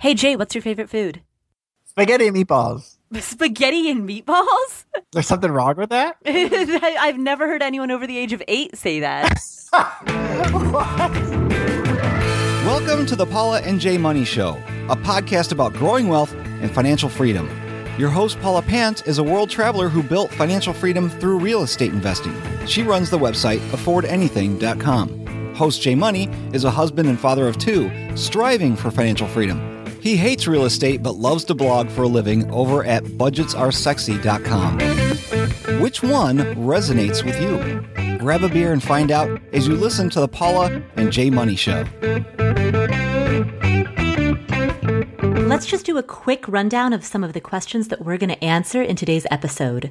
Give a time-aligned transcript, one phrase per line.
[0.00, 1.20] Hey Jay, what's your favorite food?
[1.84, 2.96] Spaghetti and meatballs.
[3.20, 4.86] Spaghetti and meatballs?
[5.12, 6.16] There's something wrong with that?
[6.24, 9.38] I've never heard anyone over the age of eight say that.
[12.64, 14.52] Welcome to the Paula and Jay Money Show,
[14.88, 17.46] a podcast about growing wealth and financial freedom.
[17.98, 21.92] Your host, Paula Pant, is a world traveler who built financial freedom through real estate
[21.92, 22.34] investing.
[22.66, 25.54] She runs the website affordanything.com.
[25.54, 29.79] Host Jay Money is a husband and father of two, striving for financial freedom.
[30.00, 35.80] He hates real estate but loves to blog for a living over at budgetsaresexy.com.
[35.80, 38.18] Which one resonates with you?
[38.18, 41.56] Grab a beer and find out as you listen to the Paula and Jay Money
[41.56, 41.84] Show.
[45.50, 48.42] Let's just do a quick rundown of some of the questions that we're going to
[48.42, 49.90] answer in today's episode.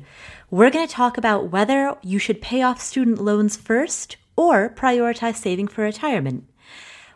[0.50, 5.36] We're going to talk about whether you should pay off student loans first or prioritize
[5.36, 6.49] saving for retirement.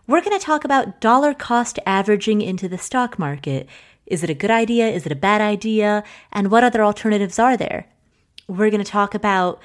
[0.06, 3.70] We're going to talk about dollar cost averaging into the stock market.
[4.06, 4.90] Is it a good idea?
[4.90, 6.04] Is it a bad idea?
[6.34, 7.88] And what other alternatives are there?
[8.48, 9.62] We're going to talk about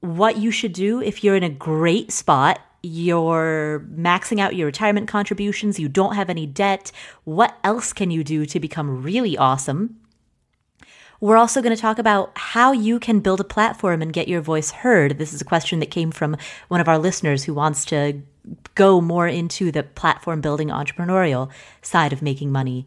[0.00, 2.60] what you should do if you're in a great spot.
[2.82, 5.78] You're maxing out your retirement contributions.
[5.78, 6.90] You don't have any debt.
[7.24, 10.00] What else can you do to become really awesome?
[11.20, 14.40] We're also going to talk about how you can build a platform and get your
[14.40, 15.18] voice heard.
[15.18, 18.22] This is a question that came from one of our listeners who wants to
[18.74, 21.50] go more into the platform building entrepreneurial
[21.82, 22.86] side of making money.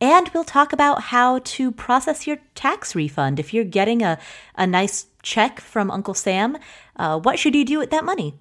[0.00, 3.40] And we'll talk about how to process your tax refund.
[3.40, 4.18] If you're getting a,
[4.54, 6.56] a nice check from Uncle Sam,
[6.96, 8.34] uh, what should you do with that money?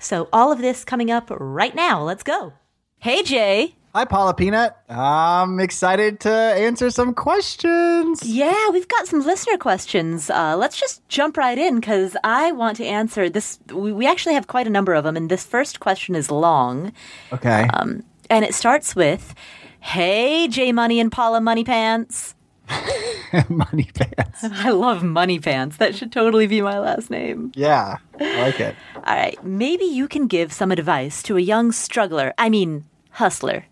[0.00, 2.02] So, all of this coming up right now.
[2.02, 2.54] Let's go.
[2.98, 3.76] Hey, Jay.
[3.96, 4.76] Hi, Paula Peanut.
[4.88, 8.24] I'm excited to answer some questions.
[8.24, 10.30] Yeah, we've got some listener questions.
[10.30, 13.60] Uh, let's just jump right in because I want to answer this.
[13.72, 16.92] We, we, actually have quite a number of them, and this first question is long.
[17.32, 17.68] Okay.
[17.72, 19.32] Um, and it starts with
[19.78, 22.34] Hey, J Money and Paula Money Pants.
[23.48, 24.42] money Pants.
[24.42, 25.76] I love Money Pants.
[25.76, 27.52] That should totally be my last name.
[27.54, 28.74] Yeah, I like it.
[28.96, 29.44] All right.
[29.44, 33.66] Maybe you can give some advice to a young struggler, I mean, hustler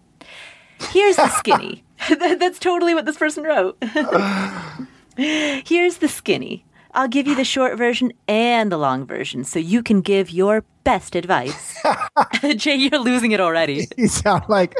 [0.90, 1.84] Here's the skinny.
[2.18, 3.82] That's totally what this person wrote.
[5.16, 6.64] Here's the skinny.
[6.94, 10.64] I'll give you the short version and the long version so you can give your
[10.84, 11.78] best advice.
[12.56, 13.88] Jay, you're losing it already.
[13.96, 14.74] You sound like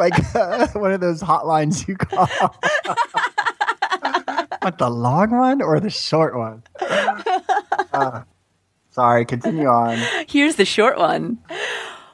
[0.00, 2.26] like uh, one of those hotlines you call.
[4.62, 6.64] what the long one or the short one?
[6.80, 8.22] Uh,
[8.90, 9.98] sorry, continue on.
[10.26, 11.38] Here's the short one.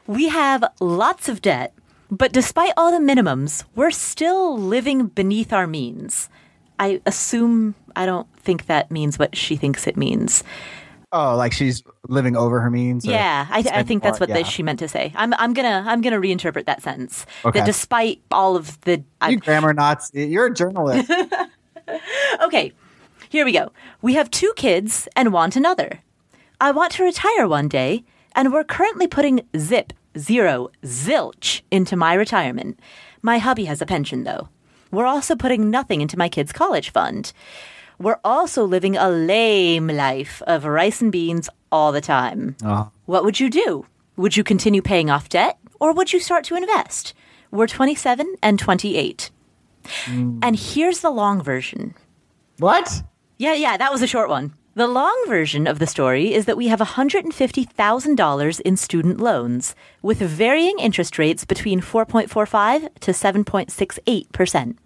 [0.07, 1.73] We have lots of debt
[2.11, 6.29] but despite all the minimums, we're still living beneath our means.
[6.79, 10.43] I assume, I don't think that means what she thinks it means.
[11.13, 13.05] Oh, like she's living over her means.
[13.05, 14.43] Yeah, I, th- I, think that's what yeah.
[14.45, 15.13] she meant to say.
[15.17, 17.27] I'm, I'm gonna, I'm gonna reinterpret that sentence.
[17.45, 17.59] Okay.
[17.59, 21.11] That despite all of the, you grammar knots, you're a journalist.
[22.43, 22.73] okay,
[23.29, 23.73] here we go.
[24.03, 26.01] We have two kids and want another.
[26.61, 28.05] I want to retire one day,
[28.35, 32.79] and we're currently putting zip zero, zilch into my retirement.
[33.23, 34.49] My hubby has a pension, though.
[34.91, 37.33] We're also putting nothing into my kids' college fund.
[37.99, 42.57] We're also living a lame life of rice and beans all the time.
[42.65, 42.91] Oh.
[43.07, 43.87] What would you do?
[44.17, 47.15] Would you continue paying off debt or would you start to invest?
[47.51, 49.31] We're 27 and 28.
[50.07, 50.39] Mm.
[50.43, 51.95] And here's the long version.
[52.59, 53.03] What?
[53.39, 54.55] Yeah, yeah, that was a short one.
[54.81, 60.21] The long version of the story is that we have $150,000 in student loans with
[60.21, 64.79] varying interest rates between 4.45 to 7.68%.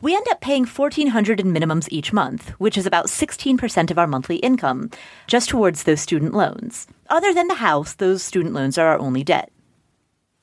[0.00, 4.06] We end up paying $1,400 in minimums each month, which is about 16% of our
[4.06, 4.88] monthly income,
[5.26, 6.86] just towards those student loans.
[7.08, 9.50] Other than the house, those student loans are our only debt.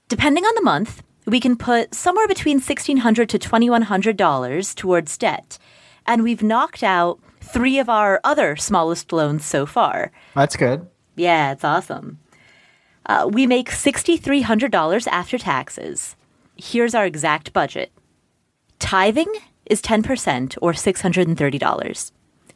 [0.09, 5.57] Depending on the month, we can put somewhere between $1600 to $2100 towards debt,
[6.05, 7.21] and we've knocked out
[7.53, 10.11] three of our other smallest loans so far.
[10.35, 10.87] That's good.
[11.15, 12.19] Yeah, it's awesome.
[13.05, 16.15] Uh, we make $6,300 after taxes.
[16.55, 17.91] Here's our exact budget
[18.79, 19.31] tithing
[19.65, 22.11] is 10% or $630.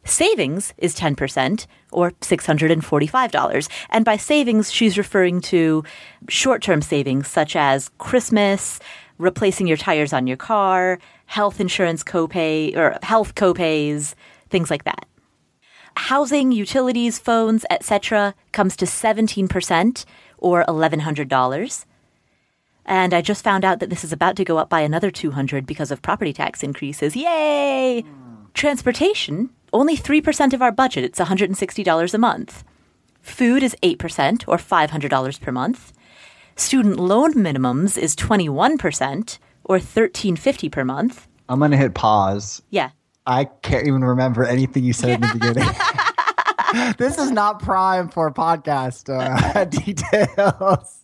[0.06, 3.70] Savings is 10% or $645.
[3.90, 5.84] And by savings, she's referring to
[6.28, 8.80] short term savings such as Christmas,
[9.18, 14.14] replacing your tires on your car, health insurance copay or health copays,
[14.54, 15.06] things like that.
[15.98, 18.34] Housing, utilities, phones, etc.
[18.54, 20.06] comes to 17%
[20.38, 21.86] or $1,100.
[22.86, 25.66] And I just found out that this is about to go up by another 200
[25.66, 27.16] because of property tax increases.
[27.16, 28.06] Yay!
[28.54, 31.04] Transportation, only 3% of our budget.
[31.04, 32.64] It's $160 a month.
[33.22, 35.94] Food is 8% or $500 per month.
[36.56, 41.28] Student loan minimums is 21% or thirteen fifty per month.
[41.50, 42.62] I'm gonna hit pause.
[42.70, 42.90] Yeah.
[43.26, 46.96] I can't even remember anything you said in the beginning.
[46.98, 51.02] this is not prime for podcast uh, details.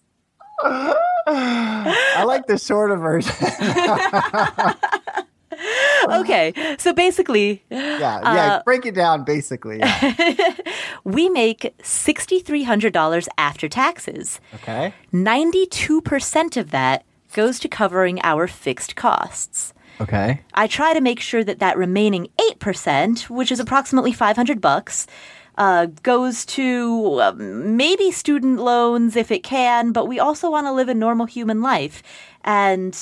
[0.61, 3.33] I like the shorter version.
[6.09, 6.53] Okay.
[6.77, 8.53] So basically, yeah, yeah.
[8.55, 9.23] Uh, break it down.
[9.23, 10.55] Basically, yeah.
[11.03, 14.39] we make $6,300 after taxes.
[14.55, 14.93] okay.
[15.13, 19.73] 92% of that goes to covering our fixed costs.
[20.01, 20.41] Okay.
[20.53, 25.07] I try to make sure that that remaining 8%, which is approximately 500 bucks,
[25.57, 30.71] uh, goes to uh, maybe student loans if it can, but we also want to
[30.71, 32.01] live a normal human life.
[32.45, 32.97] And,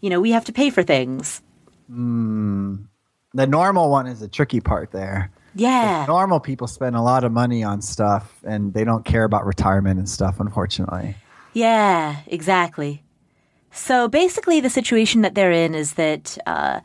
[0.00, 1.42] you know, we have to pay for things.
[1.88, 5.32] The normal one is the tricky part there.
[5.56, 6.04] Yeah.
[6.06, 9.98] Normal people spend a lot of money on stuff, and they don't care about retirement
[9.98, 10.38] and stuff.
[10.38, 11.16] Unfortunately.
[11.54, 13.02] Yeah, exactly.
[13.76, 16.80] So basically, the situation that they're in is that uh,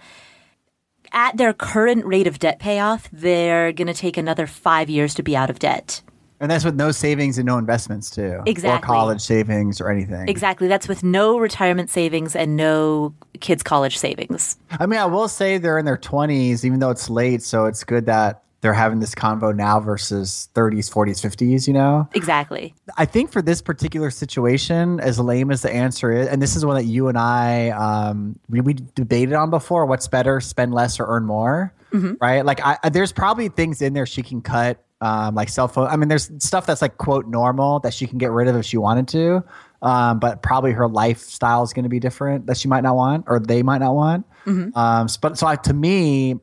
[1.11, 5.23] at their current rate of debt payoff, they're going to take another five years to
[5.23, 6.01] be out of debt.
[6.41, 8.41] And that's with no savings and no investments too.
[8.47, 8.83] Exactly.
[8.83, 10.27] Or college savings or anything.
[10.27, 10.67] Exactly.
[10.67, 14.57] That's with no retirement savings and no kids' college savings.
[14.71, 17.43] I mean, I will say they're in their 20s, even though it's late.
[17.43, 22.07] So it's good that they're having this convo now versus 30s, 40s, 50s, you know?
[22.13, 22.73] Exactly.
[22.97, 26.65] I think for this particular situation, as lame as the answer is, and this is
[26.65, 30.99] one that you and I, um, we, we debated on before what's better, spend less
[30.99, 31.73] or earn more,
[32.21, 32.45] right?
[32.45, 34.83] Like, I, there's probably things in there she can cut.
[35.03, 35.87] Um, like cell phone.
[35.87, 38.65] I mean, there's stuff that's like quote normal that she can get rid of if
[38.67, 39.43] she wanted to,
[39.81, 43.25] um, but probably her lifestyle is going to be different that she might not want
[43.27, 44.27] or they might not want.
[44.45, 46.35] Um, s- but so I, to me,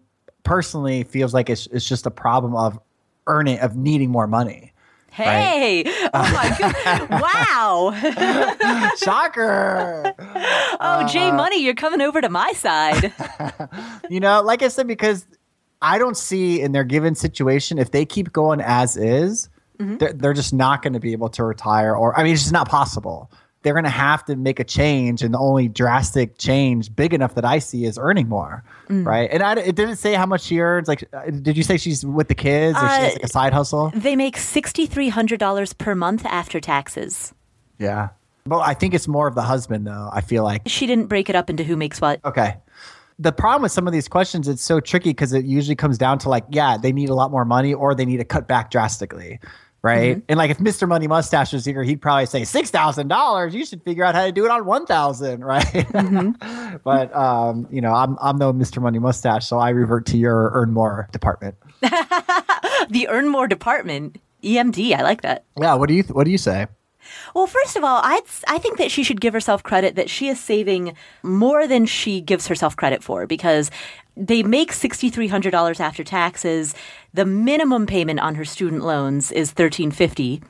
[0.42, 2.78] personally, feels like it's it's just a problem of
[3.26, 4.72] earning of needing more money.
[5.10, 5.82] Hey!
[5.86, 6.56] Oh my
[7.08, 7.20] god!
[7.20, 8.94] wow!
[8.96, 10.14] Shocker.
[10.80, 11.36] Oh, Jay uh-huh.
[11.36, 13.12] Money, you're coming over to my side.
[14.10, 15.26] you know, like I said, because
[15.82, 19.48] I don't see in their given situation, if they keep going as is,
[19.78, 19.96] mm-hmm.
[19.96, 21.96] they're, they're just not going to be able to retire.
[21.96, 23.30] Or, I mean, it's just not possible.
[23.62, 27.34] They're going to have to make a change, and the only drastic change, big enough
[27.34, 29.28] that I see, is earning more, right?
[29.32, 30.86] And I, it didn't say how much she earns.
[30.86, 33.28] Like, uh, did you say she's with the kids, or she has Uh, like a
[33.28, 33.90] side hustle?
[33.94, 37.34] They make $6,300 per month after taxes.
[37.78, 38.10] Yeah.
[38.46, 40.08] Well, I think it's more of the husband, though.
[40.12, 42.20] I feel like She didn't break it up into who makes what.
[42.24, 42.56] Okay.
[43.18, 46.18] The problem with some of these questions, it's so tricky because it usually comes down
[46.20, 48.70] to like, yeah, they need a lot more money or they need to cut back
[48.70, 49.40] drastically.
[49.88, 50.22] Right.
[50.28, 50.88] And like if Mr.
[50.88, 53.54] Money Mustache was here, he'd probably say six thousand dollars.
[53.54, 55.86] You should figure out how to do it on one thousand, right?
[56.84, 58.80] but um, you know, I'm I'm no Mr.
[58.80, 61.56] Money Mustache, so I revert to your earn more department.
[62.90, 65.44] The Earn More Department, EMD, I like that.
[65.60, 66.66] Yeah, what do you th- what do you say?
[67.34, 70.28] Well, first of all, I'd, I think that she should give herself credit that she
[70.28, 73.70] is saving more than she gives herself credit for because
[74.18, 76.74] they make $6,300 after taxes.
[77.14, 80.42] The minimum payment on her student loans is 1,350.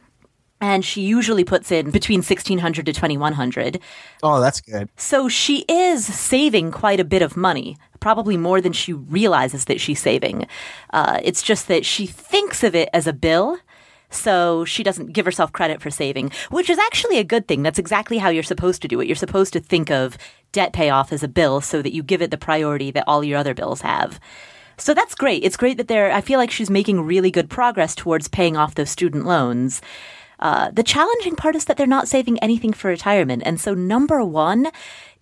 [0.60, 3.80] And she usually puts in between $1,600 to $2,100.
[4.24, 4.88] Oh, that's good.
[4.96, 9.80] So she is saving quite a bit of money, probably more than she realizes that
[9.80, 10.48] she's saving.
[10.92, 13.58] Uh, it's just that she thinks of it as a bill.
[14.10, 17.62] So she doesn't give herself credit for saving, which is actually a good thing.
[17.62, 19.06] That's exactly how you're supposed to do it.
[19.06, 20.16] You're supposed to think of
[20.52, 23.38] debt payoff as a bill so that you give it the priority that all your
[23.38, 24.18] other bills have.
[24.78, 25.44] So that's great.
[25.44, 28.76] It's great that they're, I feel like she's making really good progress towards paying off
[28.76, 29.82] those student loans.
[30.38, 33.42] Uh, the challenging part is that they're not saving anything for retirement.
[33.44, 34.68] And so, number one,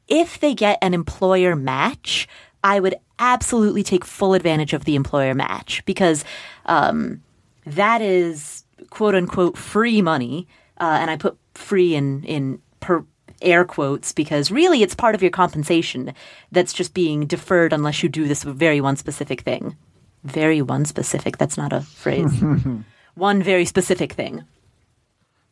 [0.09, 2.29] if they get an employer match,
[2.63, 6.23] I would absolutely take full advantage of the employer match because
[6.67, 7.23] um,
[7.65, 10.47] that is quote unquote free money.
[10.79, 13.05] Uh, and I put free in, in per
[13.43, 16.15] air quotes because really it's part of your compensation
[16.53, 19.77] that's just being deferred unless you do this very one specific thing.
[20.25, 21.39] Very one specific.
[21.39, 22.43] That's not a phrase.
[23.15, 24.45] one very specific thing.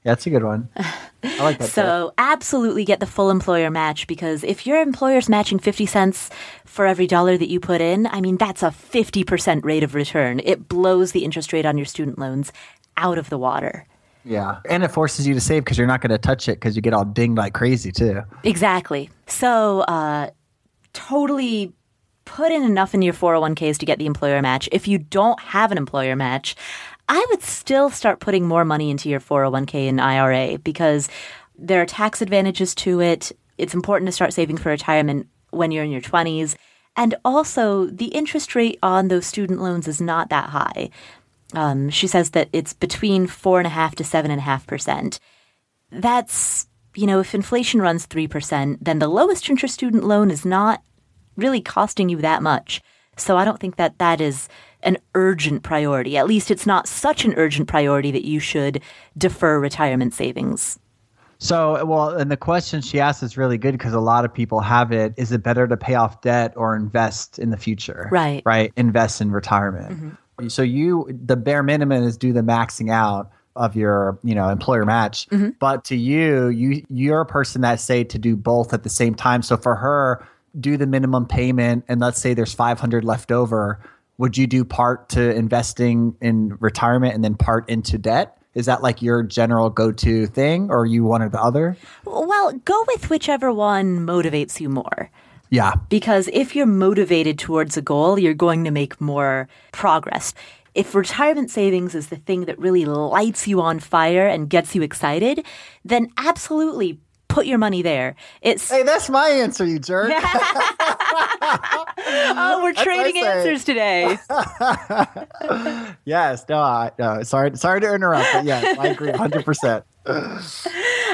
[0.04, 0.68] Yeah, that's a good one.
[0.76, 1.68] I like that.
[1.74, 6.28] So absolutely get the full employer match because if your employer's matching 50 cents
[6.66, 10.42] for every dollar that you put in, I mean, that's a 50% rate of return.
[10.44, 12.52] It blows the interest rate on your student loans
[12.96, 13.86] out of the water.
[14.24, 16.76] yeah, and it forces you to save because you're not going to touch it because
[16.76, 18.22] you get all dinged like crazy too.
[18.42, 19.10] Exactly.
[19.26, 20.30] So, uh,
[20.92, 21.72] totally
[22.24, 24.68] put in enough in your 401ks to get the employer match.
[24.72, 26.56] If you don't have an employer match,
[27.08, 31.08] I would still start putting more money into your 401k and IRA because
[31.58, 33.30] there are tax advantages to it.
[33.58, 36.56] It's important to start saving for retirement when you're in your 20s.
[36.96, 40.90] And also, the interest rate on those student loans is not that high.
[41.54, 44.66] Um, she says that it's between four and a half to seven and a half
[44.66, 45.20] percent.
[45.90, 50.82] That's you know, if inflation runs 3%, then the lowest interest student loan is not
[51.36, 52.80] really costing you that much.
[53.16, 54.48] So I don't think that that is
[54.82, 56.16] an urgent priority.
[56.16, 58.82] At least it's not such an urgent priority that you should
[59.16, 60.78] defer retirement savings.
[61.38, 64.60] So, well, and the question she asked is really good because a lot of people
[64.60, 65.14] have it.
[65.16, 68.08] Is it better to pay off debt or invest in the future?
[68.10, 68.42] Right.
[68.46, 68.72] Right.
[68.76, 69.92] Invest in retirement.
[69.92, 70.10] Mm-hmm.
[70.48, 74.84] So you, the bare minimum is do the maxing out of your, you know, employer
[74.84, 75.28] match.
[75.28, 75.50] Mm-hmm.
[75.60, 79.14] But to you, you, you're a person that say to do both at the same
[79.14, 79.42] time.
[79.42, 80.26] So for her,
[80.58, 83.80] do the minimum payment, and let's say there's 500 left over.
[84.18, 88.38] Would you do part to investing in retirement and then part into debt?
[88.54, 91.76] Is that like your general go to thing, or you one or the other?
[92.04, 95.10] Well, go with whichever one motivates you more.
[95.54, 95.74] Yeah.
[95.88, 100.34] Because if you're motivated towards a goal, you're going to make more progress.
[100.74, 104.82] If retirement savings is the thing that really lights you on fire and gets you
[104.82, 105.46] excited,
[105.84, 108.16] then absolutely put your money there.
[108.42, 110.10] It's Hey, that's my answer, you jerk.
[111.96, 114.18] oh, we're trading answers today.
[116.04, 119.84] yes, no, I, no, sorry, sorry to interrupt, but yes, I agree, hundred percent.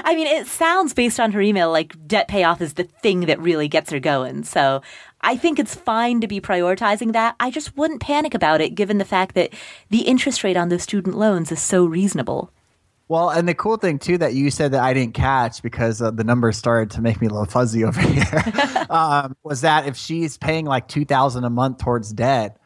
[0.04, 3.40] I mean, it sounds based on her email like debt payoff is the thing that
[3.40, 4.44] really gets her going.
[4.44, 4.82] So
[5.20, 7.36] I think it's fine to be prioritizing that.
[7.40, 9.52] I just wouldn't panic about it given the fact that
[9.90, 12.52] the interest rate on those student loans is so reasonable.
[13.08, 16.12] Well, and the cool thing too that you said that I didn't catch because uh,
[16.12, 19.96] the numbers started to make me a little fuzzy over here um, was that if
[19.96, 22.59] she's paying like two thousand a month towards debt,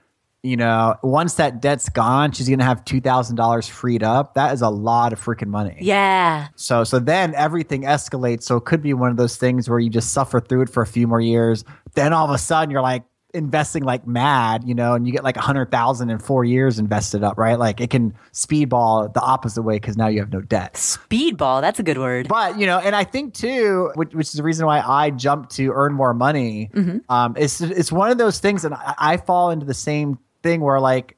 [0.45, 4.35] you know, once that debt's gone, she's gonna have two thousand dollars freed up.
[4.35, 5.79] That is a lot of freaking money.
[5.81, 6.49] Yeah.
[6.55, 8.43] So so then everything escalates.
[8.43, 10.83] So it could be one of those things where you just suffer through it for
[10.83, 11.65] a few more years.
[11.95, 15.25] Then all of a sudden you're like investing like mad, you know, and you get
[15.25, 17.59] like a hundred thousand in four years invested up, right?
[17.59, 20.75] Like it can speedball the opposite way because now you have no debt.
[20.75, 22.29] Speedball, that's a good word.
[22.29, 25.57] But you know, and I think too, which, which is the reason why I jumped
[25.57, 26.71] to earn more money.
[26.73, 26.99] Mm-hmm.
[27.09, 30.61] Um, it's it's one of those things, and I, I fall into the same thing
[30.61, 31.17] where like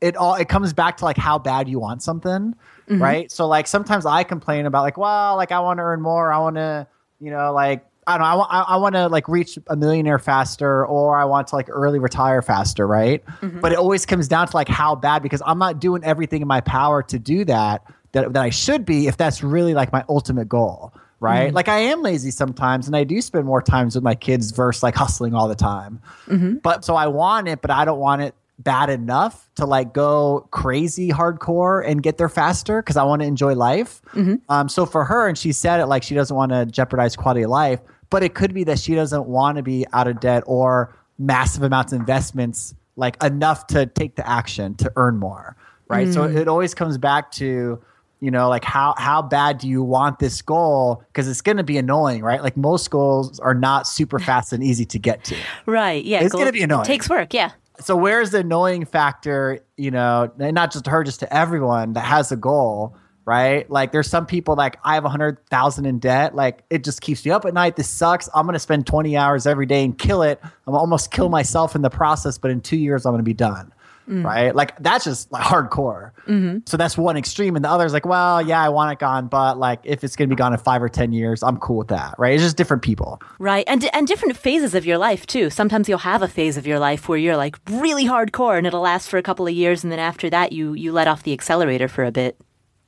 [0.00, 2.54] it all it comes back to like how bad you want something,
[2.88, 3.00] mm-hmm.
[3.00, 3.30] right?
[3.30, 6.38] So like sometimes I complain about like, well, like I want to earn more, I
[6.38, 6.88] want to,
[7.20, 8.32] you know, like I don't know.
[8.32, 8.52] I want.
[8.52, 12.00] I, I want to like reach a millionaire faster, or I want to like early
[12.00, 13.24] retire faster, right?
[13.24, 13.60] Mm-hmm.
[13.60, 16.48] But it always comes down to like how bad because I'm not doing everything in
[16.48, 20.04] my power to do that that that I should be if that's really like my
[20.08, 21.46] ultimate goal, right?
[21.46, 21.54] Mm-hmm.
[21.54, 24.82] Like I am lazy sometimes, and I do spend more times with my kids versus
[24.82, 26.00] like hustling all the time.
[26.26, 26.54] Mm-hmm.
[26.54, 30.46] But so I want it, but I don't want it bad enough to like go
[30.50, 34.00] crazy hardcore and get there faster because I want to enjoy life.
[34.12, 34.36] Mm-hmm.
[34.48, 37.42] Um, so for her, and she said it like she doesn't want to jeopardize quality
[37.42, 37.80] of life,
[38.10, 41.62] but it could be that she doesn't want to be out of debt or massive
[41.62, 45.56] amounts of investments, like enough to take the action to earn more,
[45.88, 46.08] right?
[46.08, 46.14] Mm.
[46.14, 47.82] So it always comes back to
[48.20, 51.64] you know like how how bad do you want this goal because it's going to
[51.64, 55.36] be annoying right like most goals are not super fast and easy to get to
[55.66, 57.50] right yeah it's going to be annoying it takes work yeah
[57.82, 62.04] so where's the annoying factor you know not just to her just to everyone that
[62.04, 63.70] has a goal right?
[63.70, 67.24] Like there's some people like i have hundred thousand in debt like it just keeps
[67.24, 70.22] me up at night this sucks i'm gonna spend 20 hours every day and kill
[70.22, 73.34] it i'm almost kill myself in the process but in two years i'm gonna be
[73.34, 73.72] done
[74.08, 74.24] mm.
[74.24, 74.54] right?
[74.54, 76.12] Like that's just like hardcore.
[76.26, 76.58] Mm-hmm.
[76.66, 77.56] so that's one extreme.
[77.56, 80.16] And the other is like well yeah i want it gone but like if it's
[80.16, 82.34] gonna be gone in five or ten years i'm cool with that right?
[82.34, 83.20] It's just different people.
[83.38, 83.64] Right.
[83.66, 85.50] And and different phases of your life too.
[85.50, 88.80] Sometimes you'll have a phase of your life where you're like really hardcore and it'll
[88.80, 89.82] last for a couple of years.
[89.82, 92.40] And then after that you you let off the accelerator for a bit.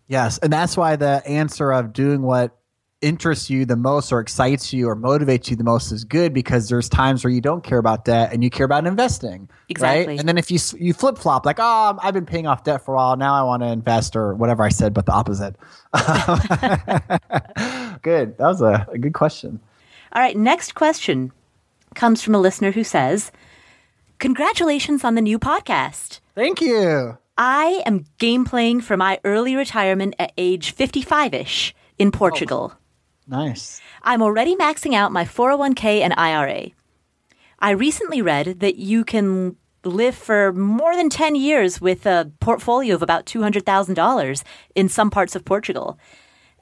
[0.06, 2.56] Yes, and that's why the answer of doing what
[3.04, 6.68] interests you the most or excites you or motivates you the most is good because
[6.68, 9.48] there's times where you don't care about debt and you care about investing.
[9.68, 10.06] Exactly.
[10.06, 10.18] Right?
[10.18, 12.84] And then if you you flip flop like, "Oh, um, I've been paying off debt
[12.84, 15.56] for a while, now I want to invest or whatever I said but the opposite."
[18.02, 18.36] good.
[18.38, 19.60] That was a, a good question.
[20.12, 21.32] All right, next question
[21.94, 23.30] comes from a listener who says,
[24.18, 27.18] "Congratulations on the new podcast." Thank you.
[27.36, 32.10] I am game playing for my early retirement at age 55 ish in oh.
[32.12, 32.72] Portugal.
[32.74, 32.78] Oh,
[33.26, 33.80] nice.
[34.02, 36.70] I'm already maxing out my 401k and IRA.
[37.58, 42.94] I recently read that you can live for more than 10 years with a portfolio
[42.94, 44.42] of about $200,000
[44.74, 45.98] in some parts of Portugal.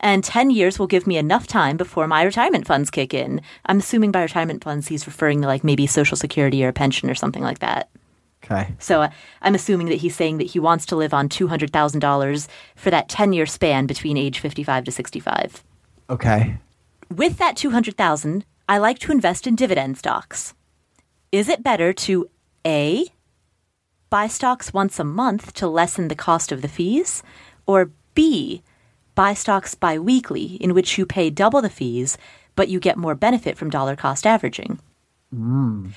[0.00, 3.40] And 10 years will give me enough time before my retirement funds kick in.
[3.66, 7.08] I'm assuming by retirement funds, he's referring to like maybe Social Security or a pension
[7.08, 7.88] or something like that.
[8.44, 8.74] Okay.
[8.80, 9.10] So uh,
[9.42, 13.32] I'm assuming that he's saying that he wants to live on $200,000 for that 10
[13.32, 15.62] year span between age 55 to 65.
[16.12, 16.58] Okay.
[17.08, 20.52] With that 200,000, I like to invest in dividend stocks.
[21.32, 22.28] Is it better to
[22.66, 23.06] A,
[24.10, 27.22] buy stocks once a month to lessen the cost of the fees,
[27.64, 28.62] or B,
[29.14, 32.18] buy stocks biweekly, in which you pay double the fees,
[32.56, 34.80] but you get more benefit from dollar cost averaging.
[35.32, 35.88] Hmm.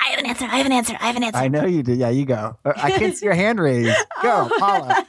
[0.00, 0.44] I have an answer.
[0.46, 0.96] I have an answer.
[0.98, 1.38] I have an answer.
[1.38, 1.92] I know you do.
[1.92, 2.56] Yeah, you go.
[2.64, 3.94] I can't see your hand raised.
[4.22, 4.56] Go, oh.
[4.58, 5.06] Paula.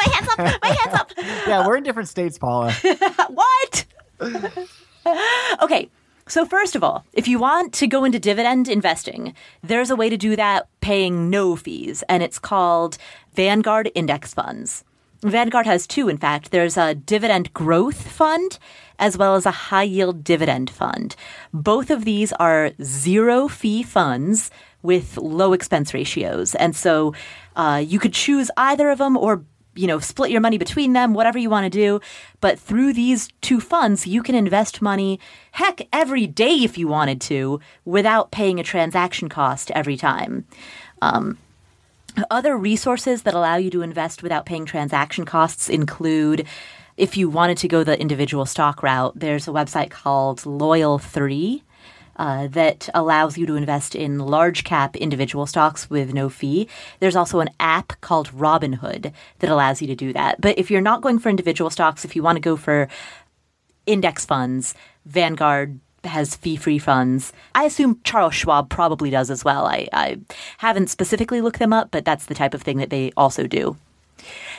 [0.00, 0.62] My hands up.
[0.62, 1.12] My hands up.
[1.46, 2.72] Yeah, we're in different states, Paula.
[3.30, 3.84] what?
[5.62, 5.88] okay.
[6.28, 10.08] So, first of all, if you want to go into dividend investing, there's a way
[10.08, 12.98] to do that paying no fees, and it's called
[13.34, 14.84] Vanguard Index Funds.
[15.22, 16.50] Vanguard has two, in fact.
[16.50, 18.58] There's a dividend growth fund
[18.98, 21.16] as well as a high yield dividend fund.
[21.52, 24.50] Both of these are zero fee funds
[24.82, 26.54] with low expense ratios.
[26.54, 27.14] And so
[27.56, 31.14] uh, you could choose either of them or you know, split your money between them,
[31.14, 32.00] whatever you want to do.
[32.40, 35.20] But through these two funds, you can invest money,
[35.52, 40.44] heck, every day if you wanted to, without paying a transaction cost every time.
[41.02, 41.38] Um,
[42.30, 46.46] other resources that allow you to invest without paying transaction costs include
[46.96, 51.62] if you wanted to go the individual stock route, there's a website called Loyal3
[52.20, 56.68] uh, that allows you to invest in large cap individual stocks with no fee.
[56.98, 60.38] There's also an app called Robinhood that allows you to do that.
[60.38, 62.88] But if you're not going for individual stocks, if you want to go for
[63.86, 64.74] index funds,
[65.06, 67.32] Vanguard has fee free funds.
[67.54, 69.64] I assume Charles Schwab probably does as well.
[69.64, 70.18] I, I
[70.58, 73.78] haven't specifically looked them up, but that's the type of thing that they also do.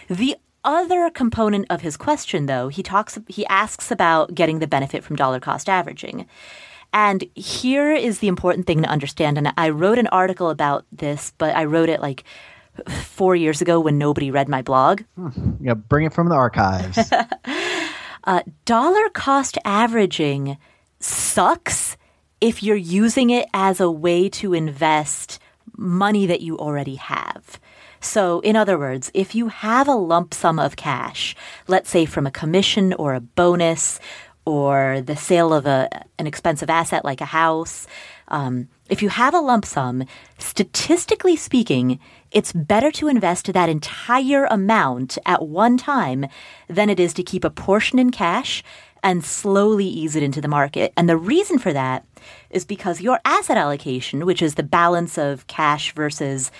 [0.07, 5.03] The other component of his question, though, he talks, he asks about getting the benefit
[5.03, 6.25] from dollar cost averaging.
[6.93, 9.37] And here is the important thing to understand.
[9.37, 12.23] And I wrote an article about this, but I wrote it like
[12.87, 15.01] four years ago when nobody read my blog.
[15.61, 16.97] Yeah, bring it from the archives.
[18.23, 20.57] uh, dollar cost averaging
[20.99, 21.97] sucks
[22.39, 25.39] if you're using it as a way to invest
[25.77, 27.59] money that you already have.
[28.03, 31.35] So, in other words, if you have a lump sum of cash,
[31.67, 33.99] let's say from a commission or a bonus
[34.45, 37.87] or the sale of a, an expensive asset like a house,
[38.29, 40.03] um, if you have a lump sum,
[40.37, 41.99] statistically speaking,
[42.31, 46.25] it's better to invest that entire amount at one time
[46.67, 48.63] than it is to keep a portion in cash
[49.03, 50.93] and slowly ease it into the market.
[50.95, 52.05] And the reason for that
[52.49, 56.51] is because your asset allocation, which is the balance of cash versus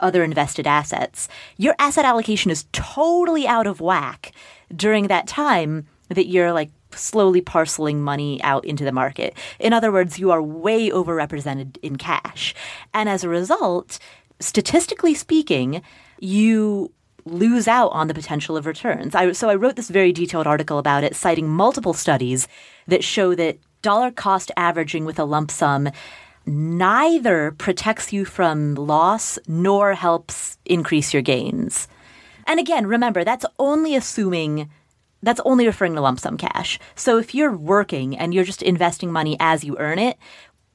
[0.00, 4.32] other invested assets, your asset allocation is totally out of whack
[4.74, 9.36] during that time that you're like slowly parceling money out into the market.
[9.58, 12.54] In other words, you are way overrepresented in cash.
[12.92, 13.98] And as a result,
[14.40, 15.82] statistically speaking,
[16.18, 16.92] you
[17.24, 19.14] lose out on the potential of returns.
[19.14, 22.46] I, so I wrote this very detailed article about it, citing multiple studies
[22.86, 25.90] that show that dollar cost averaging with a lump sum
[26.46, 31.88] neither protects you from loss nor helps increase your gains.
[32.46, 34.68] And again, remember, that's only assuming
[35.24, 36.78] that's only referring to lump sum cash.
[36.94, 40.18] So if you're working and you're just investing money as you earn it,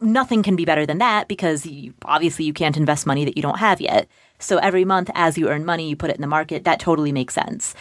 [0.01, 3.43] nothing can be better than that because you, obviously you can't invest money that you
[3.43, 4.07] don't have yet.
[4.39, 6.63] So every month as you earn money, you put it in the market.
[6.63, 7.75] That totally makes sense.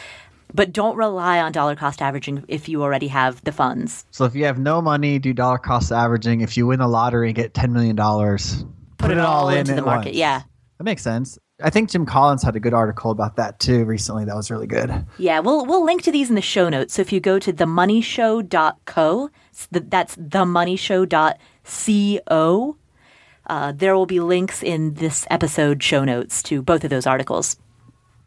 [0.52, 4.06] But don't rely on dollar cost averaging if you already have the funds.
[4.10, 6.40] so if you have no money, do dollar cost averaging.
[6.40, 7.96] If you win the lottery and get $10 million,
[8.96, 10.08] put, it all into in the market.
[10.08, 10.16] once.
[10.16, 10.42] Yeah.
[10.78, 11.38] That makes sense.
[11.62, 14.24] I think Jim Collins had a good article about that too recently.
[14.24, 15.04] That was really good.
[15.18, 16.94] Yeah, we'll we'll link to these in the show notes.
[16.94, 19.30] So if you go to themoneyshow.co,
[19.70, 22.76] that's themoneyshow.co,
[23.46, 27.56] uh, there will be links in this episode show notes to both of those articles.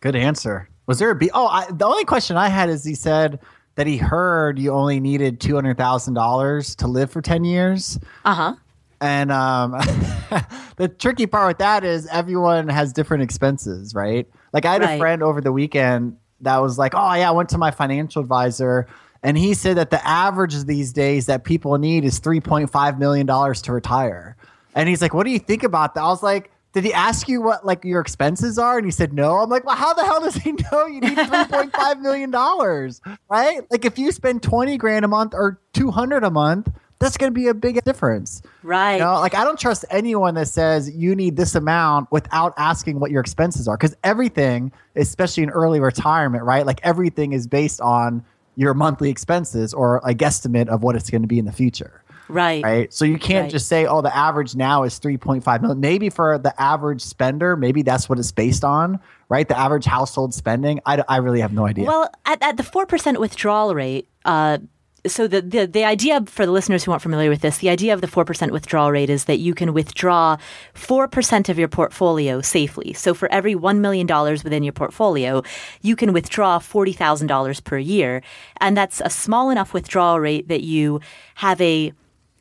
[0.01, 0.67] Good answer.
[0.87, 1.29] Was there a B?
[1.33, 3.39] Oh, I, the only question I had is he said
[3.75, 7.97] that he heard you only needed two hundred thousand dollars to live for ten years.
[8.25, 8.55] Uh huh.
[9.01, 9.71] And um,
[10.77, 14.27] the tricky part with that is everyone has different expenses, right?
[14.53, 14.93] Like I had Right.
[14.93, 18.21] a friend over the weekend that was like, "Oh yeah, I went to my financial
[18.21, 18.87] advisor,
[19.23, 22.99] and he said that the average these days that people need is three point five
[22.99, 24.37] million dollars to retire."
[24.75, 26.51] And he's like, "What do you think about that?" I was like.
[26.73, 28.77] Did he ask you what like your expenses are?
[28.77, 29.39] And he said no.
[29.39, 32.31] I'm like, well, how the hell does he know you need three point five million
[32.31, 33.01] dollars?
[33.29, 33.59] Right?
[33.69, 36.69] Like if you spend twenty grand a month or two hundred a month,
[37.01, 38.41] that's going to be a big difference.
[38.63, 38.93] Right.
[38.93, 42.99] You know, like I don't trust anyone that says you need this amount without asking
[43.01, 46.65] what your expenses are because everything, especially in early retirement, right?
[46.65, 48.23] Like everything is based on
[48.55, 51.97] your monthly expenses or a guesstimate of what it's going to be in the future.
[52.29, 52.63] Right.
[52.63, 52.93] Right.
[52.93, 53.51] So you can't Right.
[53.51, 55.81] just say, oh, the average now is 3.5 million.
[55.81, 59.47] Maybe for the average spender, maybe that's what it's based on, right?
[59.47, 60.79] The average household spending.
[60.85, 61.85] I, I really have no idea.
[61.85, 64.59] Well, at, at the 4% withdrawal rate, uh,
[65.07, 67.93] so the, the the idea for the listeners who aren't familiar with this, the idea
[67.93, 70.37] of the four percent withdrawal rate is that you can withdraw
[70.73, 72.93] four percent of your portfolio safely.
[72.93, 75.41] So for every one million dollars within your portfolio,
[75.81, 78.21] you can withdraw forty thousand dollars per year,
[78.59, 81.01] and that's a small enough withdrawal rate that you
[81.35, 81.93] have a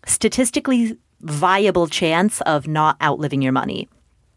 [0.07, 3.89] statistically viable chance of not outliving your money.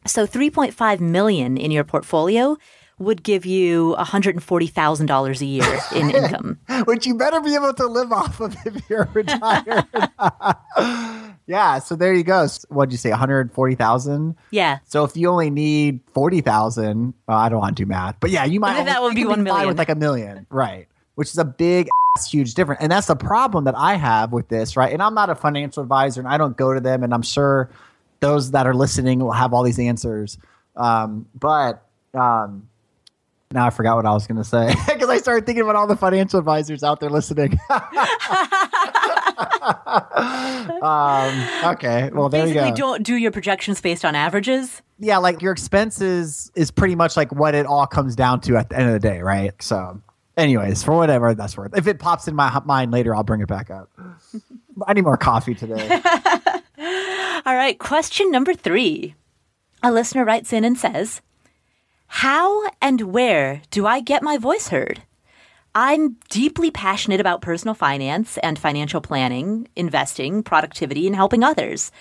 [0.06, 2.58] So 3.5 million in your portfolio
[3.04, 6.60] would give you $140,000 a year in income.
[6.86, 9.86] Which you better be able to live off of if you're retired.
[11.48, 12.48] yeah, so there you go.
[12.70, 14.36] What'd you say, 140,000?
[14.52, 14.80] Yeah.
[14.86, 18.46] So if you only need 40,000, well, I don't want to do math, but yeah,
[18.46, 19.68] you might that would be 1 million.
[19.68, 20.88] with like a million, right?
[21.16, 21.90] Which is a big
[22.28, 22.82] huge difference.
[22.82, 24.94] And that's the problem that I have with this, right?
[24.94, 27.70] And I'm not a financial advisor and I don't go to them and I'm sure
[28.20, 30.38] those that are listening will have all these answers.
[30.76, 32.70] Um, but um,
[33.54, 35.88] now I forgot what I was going to say because I started thinking about all
[35.88, 37.60] the financial advisors out there listening.
[40.82, 42.76] um, okay, well there Basically, you go.
[42.76, 44.82] don't do your projections based on averages.
[45.00, 48.70] Yeah, like your expenses is pretty much like what it all comes down to at
[48.70, 49.52] the end of the day, right?
[49.62, 50.02] So,
[50.38, 51.76] anyways, for whatever that's worth.
[51.78, 53.90] If it pops in my mind later, I'll bring it back up.
[54.88, 55.90] I need more coffee today.
[57.46, 59.16] all right, question number three.
[59.82, 61.22] A listener writes in and says,
[62.18, 65.02] How and where do I get my voice heard?
[65.74, 71.92] I'm deeply passionate about personal finance and financial planning, investing, productivity, and helping others.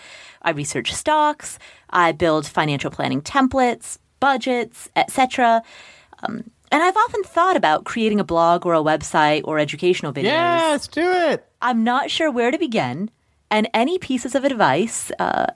[0.42, 5.62] I research stocks, I build financial planning templates, budgets, etc.
[6.22, 10.24] Um, and I've often thought about creating a blog or a website or educational videos.
[10.24, 11.48] Yes, do it.
[11.62, 13.10] I'm not sure where to begin,
[13.50, 15.46] and any pieces of advice uh,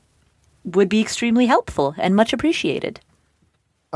[0.64, 3.00] would be extremely helpful and much appreciated.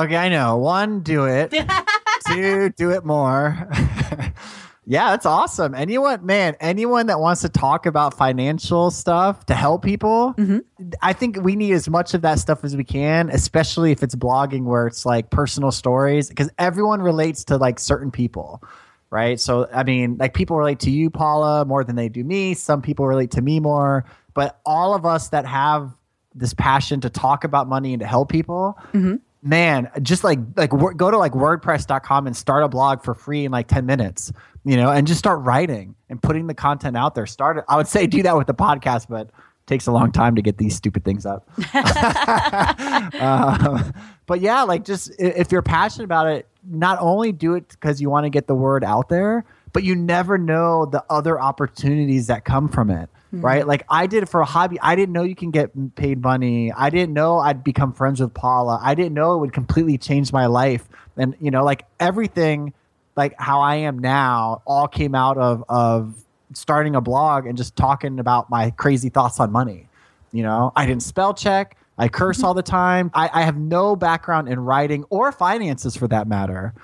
[0.00, 0.56] Okay, I know.
[0.56, 1.52] One, do it.
[2.26, 3.68] Two, do it more.
[4.86, 5.74] yeah, that's awesome.
[5.74, 10.60] Anyone, man, anyone that wants to talk about financial stuff to help people, mm-hmm.
[11.02, 14.14] I think we need as much of that stuff as we can, especially if it's
[14.14, 18.62] blogging where it's like personal stories, because everyone relates to like certain people.
[19.10, 19.38] Right.
[19.38, 22.54] So, I mean, like people relate to you, Paula, more than they do me.
[22.54, 24.06] Some people relate to me more.
[24.32, 25.92] But all of us that have
[26.34, 29.16] this passion to talk about money and to help people, mm-hmm.
[29.42, 33.52] Man, just like like go to like wordpress.com and start a blog for free in
[33.52, 34.32] like 10 minutes,
[34.64, 37.26] you know, and just start writing and putting the content out there.
[37.26, 37.64] Start it.
[37.68, 39.32] I would say do that with the podcast, but it
[39.66, 41.48] takes a long time to get these stupid things up.
[43.20, 43.92] Um,
[44.26, 48.10] but yeah, like just if you're passionate about it, not only do it because you
[48.10, 52.44] want to get the word out there, but you never know the other opportunities that
[52.44, 53.08] come from it.
[53.32, 53.60] Right.
[53.60, 53.68] Mm-hmm.
[53.68, 54.78] Like I did it for a hobby.
[54.80, 56.72] I didn't know you can get paid money.
[56.72, 58.80] I didn't know I'd become friends with Paula.
[58.82, 60.88] I didn't know it would completely change my life.
[61.16, 62.72] And, you know, like everything,
[63.16, 67.76] like how I am now, all came out of, of starting a blog and just
[67.76, 69.88] talking about my crazy thoughts on money.
[70.32, 71.76] You know, I didn't spell check.
[71.98, 73.12] I curse all the time.
[73.14, 76.74] I, I have no background in writing or finances for that matter.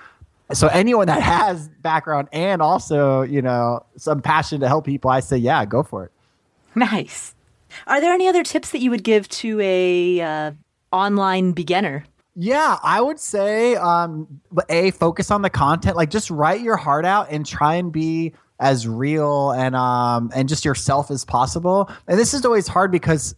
[0.53, 5.21] So anyone that has background and also, you know, some passion to help people, I
[5.21, 6.13] say, yeah, go for it.
[6.77, 7.35] Nice.
[7.87, 10.53] Are there any other tips that you would give to a uh,
[10.93, 12.05] online beginner?
[12.39, 17.07] Yeah, I would say um a focus on the content, like just write your heart
[17.07, 21.91] out and try and be as real and um and just yourself as possible.
[22.07, 23.35] And this is always hard because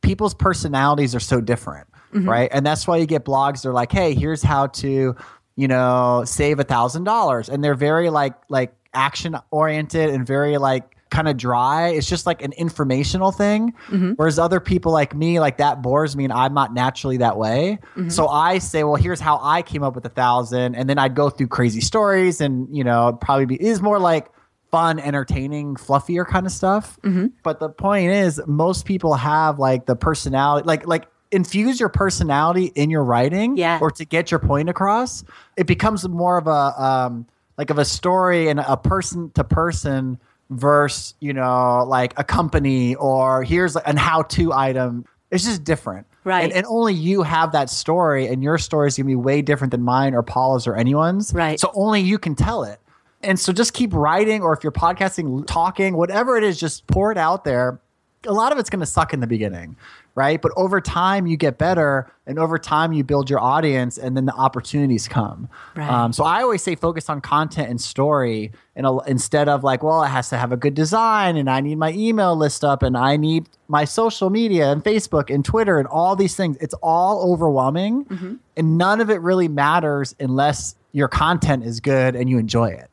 [0.00, 1.86] people's personalities are so different,
[2.26, 2.50] right?
[2.52, 5.14] And that's why you get blogs they're like, "Hey, here's how to,
[5.54, 10.91] you know, save a $1000." And they're very like like action oriented and very like
[11.12, 11.90] kind of dry.
[11.90, 13.72] It's just like an informational thing.
[13.86, 14.12] Mm-hmm.
[14.16, 17.78] Whereas other people like me, like that bores me, and I'm not naturally that way.
[17.96, 18.08] Mm-hmm.
[18.08, 21.14] So I say, well, here's how I came up with a thousand, and then I'd
[21.14, 24.28] go through crazy stories, and you know, probably be is more like
[24.72, 26.98] fun, entertaining, fluffier kind of stuff.
[27.02, 27.26] Mm-hmm.
[27.44, 32.72] But the point is, most people have like the personality, like like infuse your personality
[32.74, 33.78] in your writing, Yeah.
[33.80, 35.24] or to get your point across.
[35.56, 37.26] It becomes more of a um,
[37.58, 40.18] like of a story and a person to person
[40.50, 45.04] versus you know like a company or here's an how-to item.
[45.30, 46.06] It's just different.
[46.24, 46.44] Right.
[46.44, 49.42] and, and only you have that story and your story is going to be way
[49.42, 51.34] different than mine or paula's or anyone's.
[51.34, 51.58] Right.
[51.58, 52.78] so only you can tell it.
[53.22, 57.10] And so just keep writing or if you're podcasting talking whatever it is just pour
[57.10, 57.80] it out there.
[58.24, 59.76] A lot of it's going to suck in the beginning
[60.14, 64.16] right but over time you get better and over time you build your audience and
[64.16, 65.88] then the opportunities come Right.
[65.88, 69.82] um, so i always say focus on content and story and a, instead of like
[69.82, 72.82] well it has to have a good design and i need my email list up
[72.82, 76.74] and i need my social media and facebook and twitter and all these things it's
[76.82, 82.38] all overwhelming and none of it really matters unless your content is good and you
[82.38, 82.90] enjoy it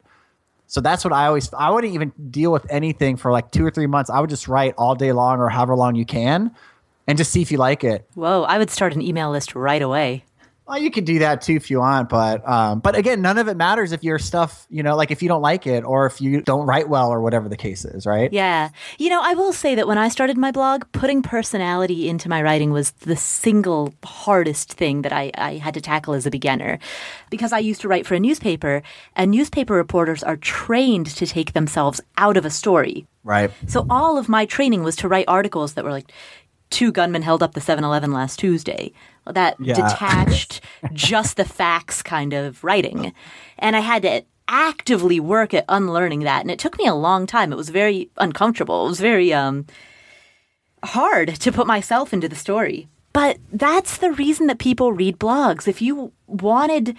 [0.68, 1.50] So that's what I always.
[1.58, 4.12] I wouldn't even deal with anything for like two or three months.
[4.12, 6.52] I would just write all day long or however long you can,
[7.10, 8.08] and just see if you like it.
[8.14, 10.24] Whoa, I would start an email list right away.
[10.68, 13.48] Well, you could do that too if you want, but um, but again, none of
[13.48, 16.22] it matters if your stuff, you know, like if you don't like it or if
[16.22, 18.32] you don't write well or whatever the case is, right?
[18.32, 18.70] Yeah.
[19.00, 22.44] You know, I will say that when I started my blog, putting personality into my
[22.44, 26.78] writing was the single hardest thing that I, I had to tackle as a beginner.
[27.32, 28.84] Because I used to write for a newspaper,
[29.16, 33.08] and newspaper reporters are trained to take themselves out of a story.
[33.24, 33.50] Right.
[33.66, 36.12] So all of my training was to write articles that were like,
[36.70, 38.92] two gunmen held up the 7-Eleven last Tuesday.
[39.26, 39.76] That Yeah.
[39.76, 40.62] detached,
[40.94, 43.14] just the facts kind of writing.
[43.58, 46.42] And I had to actively work at unlearning that.
[46.42, 47.52] And it took me a long time.
[47.54, 48.86] It was very uncomfortable.
[48.86, 49.66] It was very um,
[50.84, 52.88] hard to put myself into the story.
[53.14, 55.68] But that's the reason that people read blogs.
[55.68, 56.96] If you wanted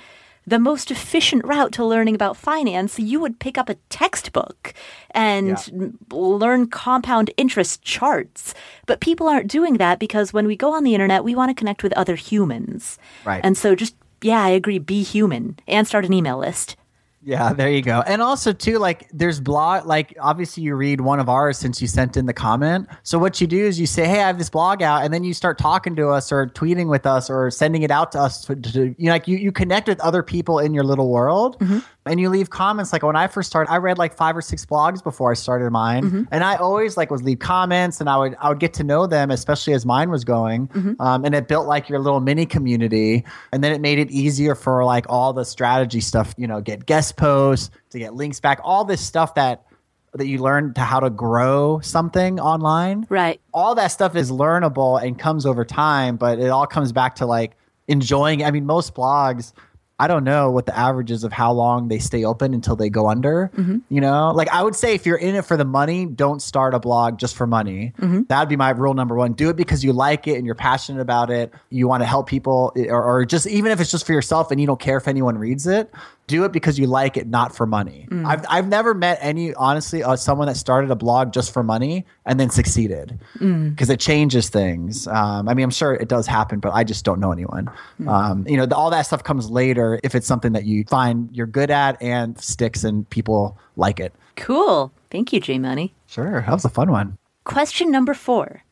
[0.47, 4.75] the most efficient route to learning about finance, you would pick up a textbook
[5.13, 8.55] and m- learn compound interest charts.
[8.87, 11.55] But people aren't doing that because when we go on the internet, we want to
[11.55, 12.99] connect with other humans.
[13.25, 13.41] Right.
[13.45, 16.77] And so just, yeah, I agree, be human and start an email list.
[17.23, 18.03] Yeah, there you go.
[18.07, 21.87] And also too, like there's blog like obviously you read one of ours since you
[21.87, 22.89] sent in the comment.
[23.03, 25.23] So what you do is you say, Hey, I have this blog out, and then
[25.23, 28.45] you start talking to us or tweeting with us or sending it out to us
[28.47, 31.59] to, to you know, like you, you connect with other people in your little world
[31.59, 31.81] mm-hmm.
[32.07, 32.93] And you leave comments.
[32.93, 35.71] Like when I first started, I read like five or six blogs before I started
[35.71, 36.27] mine.
[36.31, 39.07] And I always like was leave comments and I would I would get to know
[39.07, 40.69] them, especially as mine was going.
[40.99, 43.25] Um, and it built like your little mini community.
[43.53, 46.87] And then it made it easier for like all the strategy stuff, you know, get
[46.87, 49.67] guest posts, to get links back, all this stuff that
[50.15, 53.41] that you learn to how to grow something online Right.
[53.55, 57.27] all that stuff is learnable and comes over time, but it all comes back to
[57.27, 57.53] like
[57.87, 58.43] enjoying.
[58.43, 59.53] I mean, most blogs,
[60.01, 62.89] I don't know what the average is of how long they stay open until they
[62.89, 63.51] go under.
[63.55, 63.79] Mm-hmm.
[63.91, 66.73] You know, like I would say if you're in it for the money, don't start
[66.73, 67.93] a blog just for money.
[67.99, 68.23] Mm-hmm.
[68.29, 69.35] That'd be my rule number one.
[69.35, 71.53] Do it because you like it and you're passionate about it.
[71.69, 74.59] You want to help people, or, or just even if it's just for yourself and
[74.59, 75.93] you don't care if anyone reads it.
[76.31, 78.07] Do it because you like it, not for money.
[78.25, 82.07] I've I've never met any honestly uh, someone that started a blog just for money
[82.25, 85.07] and then succeeded because it changes things.
[85.09, 87.69] Um, I mean, I'm sure it does happen, but I just don't know anyone.
[88.07, 91.29] Um, you know, the, all that stuff comes later if it's something that you find
[91.33, 94.13] you're good at and sticks and people like it.
[94.37, 94.93] Cool.
[95.11, 95.95] Thank you, J Money.
[96.07, 97.19] Sure, that was a fun one.
[97.45, 98.63] Question number four.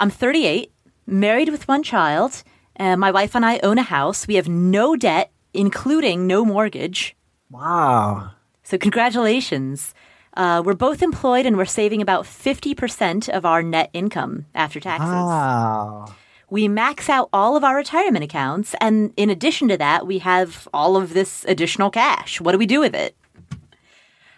[0.00, 0.72] I'm 38,
[1.06, 2.42] married with one child.
[2.76, 4.26] and my wife and I own a house.
[4.28, 7.16] We have no debt, including no mortgage.
[7.50, 8.32] Wow.
[8.62, 9.94] So, congratulations.
[10.34, 15.08] Uh, we're both employed and we're saving about 50% of our net income after taxes.
[15.08, 16.14] Wow.
[16.50, 18.74] We max out all of our retirement accounts.
[18.80, 22.40] And in addition to that, we have all of this additional cash.
[22.40, 23.16] What do we do with it?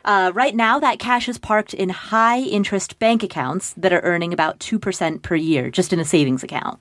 [0.05, 4.33] Uh, right now, that cash is parked in high interest bank accounts that are earning
[4.33, 6.81] about 2% per year, just in a savings account.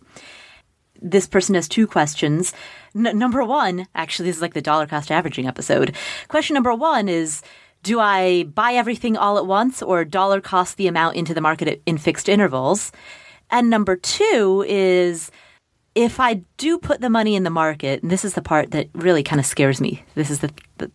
[1.02, 2.54] This person has two questions.
[2.96, 5.96] N- number one, actually, this is like the dollar cost averaging episode.
[6.28, 7.42] Question number one is
[7.84, 11.82] Do I buy everything all at once or dollar cost the amount into the market
[11.86, 12.92] in fixed intervals?
[13.50, 15.32] And number two is
[15.96, 18.90] if I do put the money in the market, and this is the part that
[18.94, 20.04] really kind of scares me.
[20.16, 20.92] This is the, the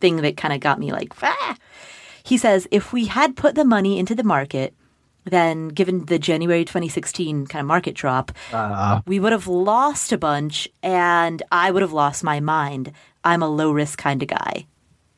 [0.00, 1.56] thing that kind of got me like, ah.
[2.22, 4.74] He says, if we had put the money into the market,
[5.28, 8.32] then given the January 2016 kind of market drop,
[9.06, 12.92] we would have lost a bunch and I would have lost my mind.
[13.24, 14.66] I'm a low risk kind of guy.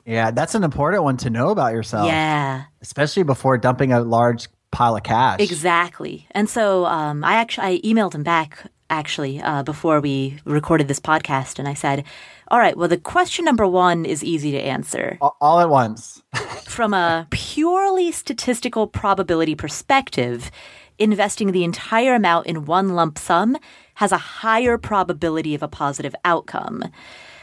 [0.05, 2.07] Yeah, that's an important one to know about yourself.
[2.07, 2.65] Yeah.
[2.81, 5.41] Especially before dumping a large pile of cash.
[5.41, 6.27] Exactly.
[6.33, 11.01] And so um, I actually I emailed him back actually uh, before we recorded this
[11.01, 12.05] podcast, and I said,
[12.49, 16.23] "All right, well, the question number one is easy to answer A- All at once.
[16.65, 20.51] from a purely statistical probability perspective."
[20.99, 23.57] Investing the entire amount in one lump sum
[23.95, 26.85] has a higher probability of a positive outcome.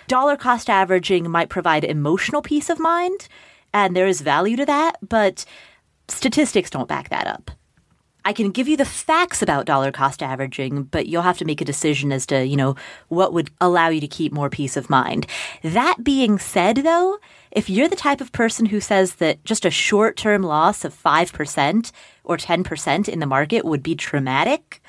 [0.07, 3.27] Dollar cost averaging might provide emotional peace of mind,
[3.73, 5.43] and there is value to that, but
[6.07, 7.49] statistics don't back that up.
[8.27, 11.61] I can give you the facts about dollar cost averaging, but you'll have to make
[11.61, 12.75] a decision as to, you know,
[13.07, 15.25] what would allow you to keep more peace of mind.
[15.63, 17.19] That being said, though,
[17.51, 20.93] if you're the type of person who says that just a short term loss of
[20.93, 21.91] 5%
[22.25, 24.81] or 10% in the market would be traumatic,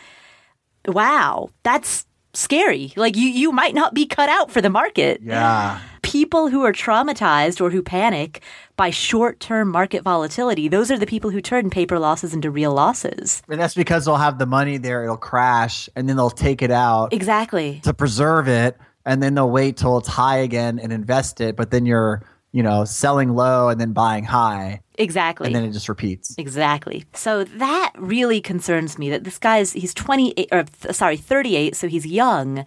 [0.89, 2.08] wow, that's
[2.39, 2.93] scary.
[2.97, 5.81] Like you, you might not be cut out for the market Yeah.
[6.03, 8.43] people who are traumatized or who panic
[8.77, 12.73] by short term market volatility, those are the people who turn paper losses into real
[12.73, 13.43] losses.
[13.49, 16.71] And that's because they'll have the money there, it'll crash, and then they'll take it
[16.71, 17.81] out Exactly.
[17.85, 21.57] to preserve it, and then they'll wait till it's high again and invest it.
[21.57, 22.23] But then you're,
[22.53, 24.81] you you know, selling low and then buying high.
[24.99, 25.47] Exactly.
[25.47, 26.35] And then it just repeats.
[26.37, 27.05] Exactly.
[27.15, 32.05] So that really concerns me that this guy's, he's 28, or sorry, 38, so he's
[32.05, 32.67] young.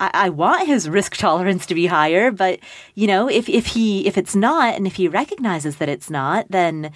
[0.00, 2.60] I, I want his risk tolerance to be higher, but
[2.94, 6.46] you know, if, if he, if it's not, and if he recognizes that it's not,
[6.48, 6.92] then,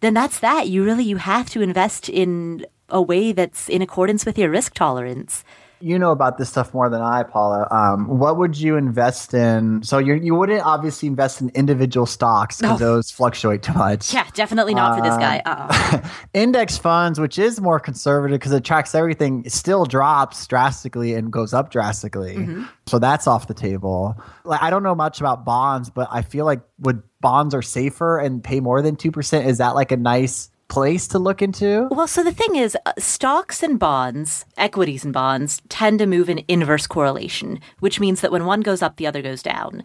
[0.00, 0.68] then that's that.
[0.68, 4.72] You really, you have to invest in a way that's in accordance with your risk
[4.72, 5.44] tolerance
[5.80, 7.68] you know about this stuff more than I, Paula.
[7.70, 9.82] Um, what would you invest in?
[9.82, 14.12] So you you wouldn't obviously invest in individual stocks because those fluctuate too much.
[14.12, 15.42] Yeah, definitely not uh, for this guy.
[15.44, 16.08] Uh-uh.
[16.34, 21.52] index funds, which is more conservative because it tracks everything, still drops drastically and goes
[21.52, 22.36] up drastically.
[22.36, 22.64] Mm-hmm.
[22.86, 24.16] So that's off the table.
[24.44, 28.18] Like I don't know much about bonds, but I feel like would bonds are safer
[28.18, 29.46] and pay more than two percent.
[29.46, 31.88] Is that like a nice place to look into?
[31.90, 36.28] Well, so the thing is, uh, stocks and bonds, equities and bonds, tend to move
[36.28, 39.84] in inverse correlation, which means that when one goes up, the other goes down.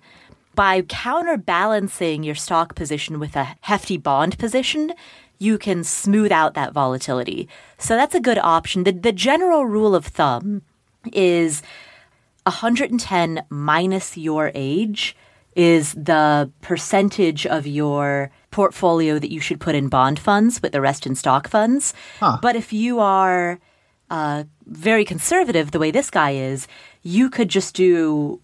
[0.54, 4.94] By counterbalancing your stock position with a hefty bond position,
[5.40, 7.48] you can smooth out that volatility.
[7.78, 8.84] So that's a good option.
[8.84, 10.62] The, the general rule of thumb
[11.14, 11.64] is
[12.44, 15.16] 110 minus your age
[15.56, 20.82] is the percentage of your portfolio that you should put in bond funds with the
[20.82, 21.94] rest in stock funds.
[22.20, 22.38] Huh.
[22.42, 23.60] But if you are
[24.10, 26.68] uh, very conservative, the way this guy is,
[27.02, 28.40] you could just do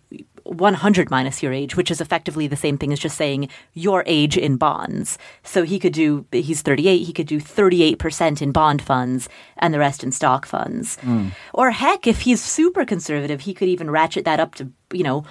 [0.48, 4.38] 100 minus your age, which is effectively the same thing as just saying your age
[4.38, 5.18] in bonds.
[5.44, 9.80] So he could do, he's 38, he could do 38% in bond funds and the
[9.80, 10.98] rest in stock funds.
[11.02, 11.34] Mm.
[11.54, 15.26] Or heck, if he's super conservative, he could even ratchet that up to, you know,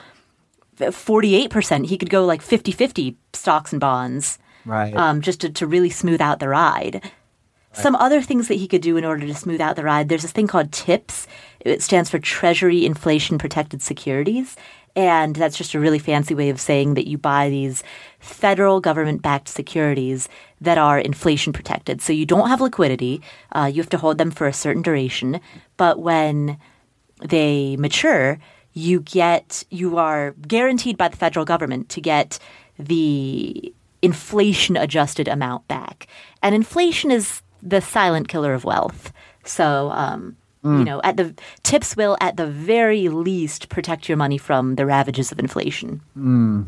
[0.76, 1.86] 48%.
[1.86, 4.38] He could go like 50 50 stocks and bonds.
[4.66, 4.94] Right.
[4.94, 7.00] Um, just to, to really smooth out the ride.
[7.02, 7.12] Right.
[7.72, 10.22] Some other things that he could do in order to smooth out the ride there's
[10.22, 11.26] this thing called TIPS.
[11.60, 14.56] It stands for Treasury Inflation Protected Securities.
[14.96, 17.84] And that's just a really fancy way of saying that you buy these
[18.18, 20.26] federal government backed securities
[20.62, 22.00] that are inflation protected.
[22.00, 23.20] So you don't have liquidity,
[23.52, 25.38] uh, you have to hold them for a certain duration.
[25.76, 26.56] But when
[27.20, 28.38] they mature,
[28.72, 32.38] you get you are guaranteed by the federal government to get
[32.78, 36.06] the inflation adjusted amount back.
[36.42, 39.12] And inflation is the silent killer of wealth.
[39.44, 40.78] So um, mm.
[40.78, 44.86] you know, at the tips will at the very least protect your money from the
[44.86, 46.00] ravages of inflation.
[46.16, 46.66] Mm.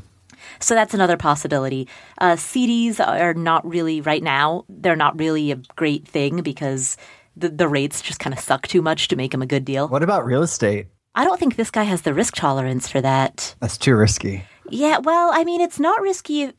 [0.61, 1.89] So that's another possibility.
[2.19, 4.65] Uh, CDs are not really right now.
[4.69, 6.97] They're not really a great thing because
[7.37, 9.89] the the rates just kind of suck too much to make them a good deal.
[9.89, 10.87] What about real estate?
[11.15, 13.55] I don't think this guy has the risk tolerance for that.
[13.61, 14.45] That's too risky.
[14.71, 16.53] Yeah, well, I mean, it's not risky.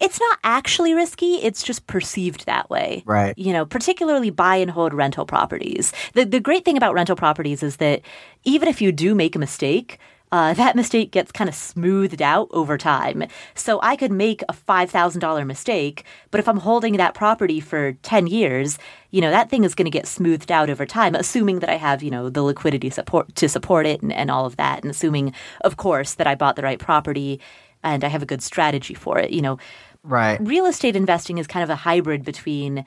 [0.00, 1.36] It's not actually risky.
[1.36, 3.02] It's just perceived that way.
[3.06, 3.36] Right.
[3.38, 5.92] You know, particularly buy and hold rental properties.
[6.14, 8.02] The the great thing about rental properties is that
[8.44, 9.98] even if you do make a mistake,
[10.34, 13.22] uh, that mistake gets kind of smoothed out over time.
[13.54, 18.26] So I could make a $5,000 mistake, but if I'm holding that property for 10
[18.26, 18.76] years,
[19.12, 21.76] you know, that thing is going to get smoothed out over time, assuming that I
[21.76, 24.82] have, you know, the liquidity support to support it and, and all of that.
[24.82, 27.40] And assuming, of course, that I bought the right property
[27.84, 29.30] and I have a good strategy for it.
[29.30, 29.58] You know,
[30.02, 30.40] right.
[30.40, 32.84] Real estate investing is kind of a hybrid between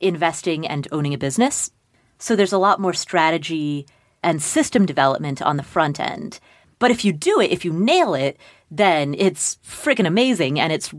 [0.00, 1.70] investing and owning a business.
[2.18, 3.84] So there's a lot more strategy
[4.22, 6.40] and system development on the front end.
[6.78, 8.38] But if you do it, if you nail it,
[8.70, 10.94] then it's freaking amazing and it's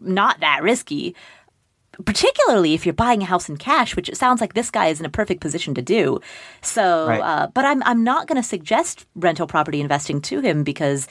[0.00, 1.14] not that risky.
[2.04, 4.98] Particularly if you're buying a house in cash, which it sounds like this guy is
[4.98, 6.20] in a perfect position to do.
[6.62, 7.20] So, right.
[7.20, 11.06] uh, but I'm I'm not going to suggest rental property investing to him because,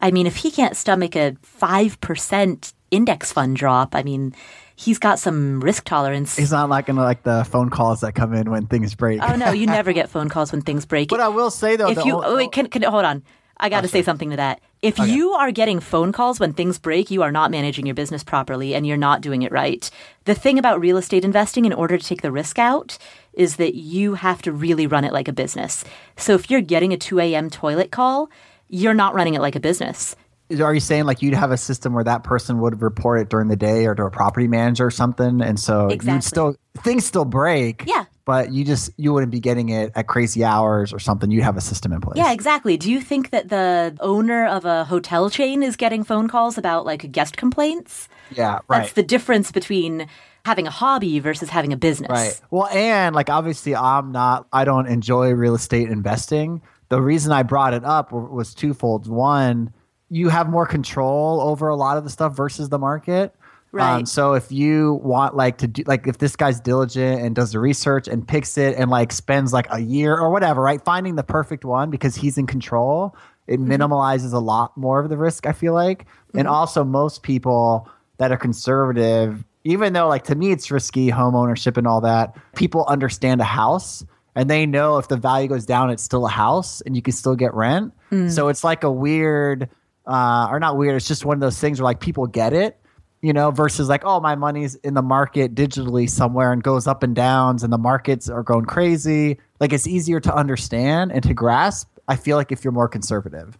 [0.00, 4.34] I mean, if he can't stomach a five percent index fund drop, I mean,
[4.76, 6.36] he's got some risk tolerance.
[6.36, 9.20] He's not like gonna like the phone calls that come in when things break.
[9.22, 11.08] Oh no, you never get phone calls when things break.
[11.08, 13.22] But I will say though, if you oh, wait, can, can hold on.
[13.64, 14.60] I got to say something to that.
[14.82, 15.10] If okay.
[15.10, 18.74] you are getting phone calls when things break, you are not managing your business properly
[18.74, 19.90] and you're not doing it right.
[20.26, 22.98] The thing about real estate investing, in order to take the risk out,
[23.32, 25.82] is that you have to really run it like a business.
[26.18, 27.48] So if you're getting a 2 a.m.
[27.48, 28.28] toilet call,
[28.68, 30.14] you're not running it like a business.
[30.60, 33.48] Are you saying like you'd have a system where that person would report it during
[33.48, 36.12] the day or to a property manager or something, and so exactly.
[36.12, 37.84] you'd still things still break.
[37.86, 41.30] Yeah, but you just you wouldn't be getting it at crazy hours or something.
[41.30, 42.16] You'd have a system in place.
[42.16, 42.76] Yeah, exactly.
[42.76, 46.84] Do you think that the owner of a hotel chain is getting phone calls about
[46.84, 48.08] like guest complaints?
[48.34, 48.80] Yeah, right.
[48.80, 50.08] That's the difference between
[50.44, 52.10] having a hobby versus having a business.
[52.10, 52.40] Right.
[52.50, 56.62] Well, and like obviously I'm not I don't enjoy real estate investing.
[56.88, 59.08] The reason I brought it up was twofold.
[59.08, 59.72] One,
[60.10, 63.34] you have more control over a lot of the stuff versus the market.
[63.74, 63.96] Um, right.
[63.96, 67.52] Um, so if you want like to do like if this guy's diligent and does
[67.52, 71.16] the research and picks it and like spends like a year or whatever, right, finding
[71.16, 73.16] the perfect one because he's in control,
[73.46, 76.06] it minimalizes a lot more of the risk, I feel like.
[76.34, 81.34] And also, most people that are conservative, even though, like, to me, it's risky home
[81.34, 84.04] ownership and all that, people understand a house
[84.34, 87.12] and they know if the value goes down, it's still a house and you can
[87.12, 87.92] still get rent.
[88.30, 89.68] So it's like a weird,
[90.06, 92.78] uh, or not weird, it's just one of those things where like people get it
[93.24, 97.02] you know, versus like, oh, my money's in the market digitally somewhere and goes up
[97.02, 99.38] and downs and the markets are going crazy.
[99.60, 101.88] Like it's easier to understand and to grasp.
[102.06, 103.56] I feel like if you're more conservative,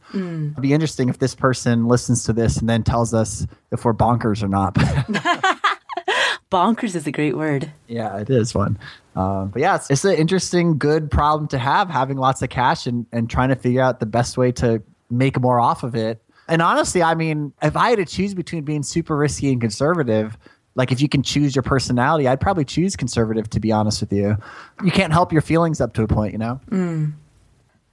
[0.50, 3.94] it'd be interesting if this person listens to this and then tells us if we're
[3.94, 4.74] bonkers or not.
[6.52, 7.72] Bonkers is a great word.
[7.88, 8.78] yeah, it is one.
[9.16, 12.86] Um, but yeah, it's, it's an interesting, good problem to have, having lots of cash
[12.86, 16.22] and, and trying to figure out the best way to make more off of it.
[16.48, 20.36] And honestly, I mean, if I had to choose between being super risky and conservative,
[20.74, 24.12] like if you can choose your personality, I'd probably choose conservative, to be honest with
[24.12, 24.36] you.
[24.84, 26.60] You can't help your feelings up to a point, you know?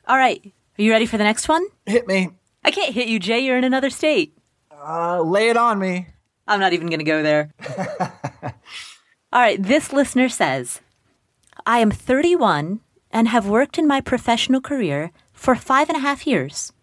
[0.08, 0.42] All right.
[0.80, 1.66] Are you ready for the next one?
[1.86, 2.30] Hit me.
[2.64, 3.40] I can't hit you, Jay.
[3.40, 4.38] You're in another state.
[4.72, 6.08] Uh, lay it on me.
[6.48, 7.54] I'm not even going to go there.
[9.34, 9.62] All right.
[9.62, 10.82] This listener says
[11.66, 12.82] I am 31
[13.12, 16.74] and have worked in my professional career for five and a half years.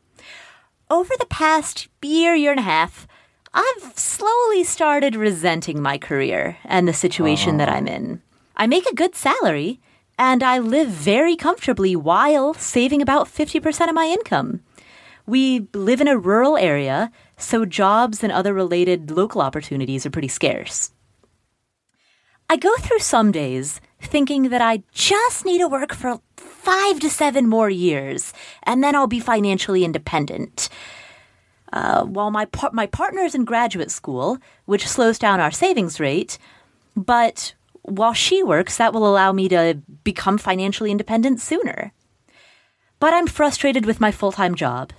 [0.91, 3.07] Over the past year, year and a half,
[3.53, 7.93] I've slowly started resenting my career and the situation that I'm oh.
[7.93, 8.22] in.
[8.57, 9.80] I make a good salary
[10.18, 14.61] and I live very comfortably while saving about 50% of my income.
[15.26, 20.28] We live in a rural area, so jobs and other related local opportunities are pretty
[20.28, 20.93] scarce.
[22.49, 26.18] I go through some days thinking that I just need to work for
[26.69, 30.69] five to seven more years, and then I'll be financially independent.
[31.73, 35.99] Uh, while my par- my partner is in graduate school, which slows down our savings
[35.99, 36.37] rate,
[36.95, 41.93] but while she works, that will allow me to become financially independent sooner.
[43.01, 44.93] But I'm frustrated with my full time job,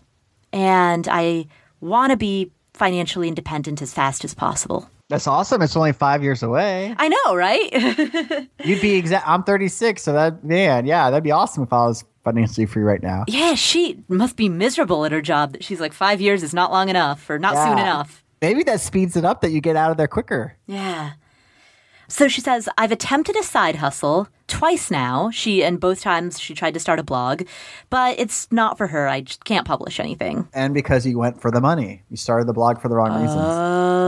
[0.51, 1.45] and I
[1.81, 4.89] want to be financially independent as fast as possible.
[5.09, 5.61] That's awesome.
[5.63, 6.93] It's only five years away.
[6.97, 8.47] I know, right?
[8.63, 9.27] You'd be exact.
[9.27, 13.01] I'm 36, so that man, yeah, that'd be awesome if I was financially free right
[13.01, 13.23] now.
[13.27, 16.71] yeah, she must be miserable at her job that she's like, five years is not
[16.71, 18.23] long enough or not soon enough.
[18.41, 20.55] Maybe that speeds it up that you get out of there quicker.
[20.67, 21.13] Yeah.
[22.07, 25.29] So she says, I've attempted a side hustle twice now.
[25.31, 27.43] She, and both times she tried to start a blog,
[27.91, 29.07] but it's not for her.
[29.07, 30.47] I just can't publish anything.
[30.53, 33.41] And because you went for the money, you started the blog for the wrong reasons,
[33.41, 33.98] Oh.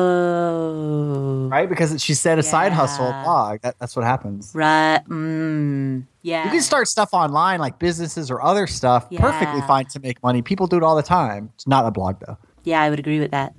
[1.51, 1.69] Right?
[1.69, 3.61] Because she said a side hustle blog.
[3.61, 4.51] That, that's what happens.
[4.53, 5.01] Right.
[5.07, 6.45] Mm, yeah.
[6.45, 10.41] You can start stuff online like businesses or other stuff perfectly fine to make money.
[10.41, 11.51] People do it all the time.
[11.55, 12.37] It's not a blog though.
[12.63, 13.53] Yeah, I would agree with that.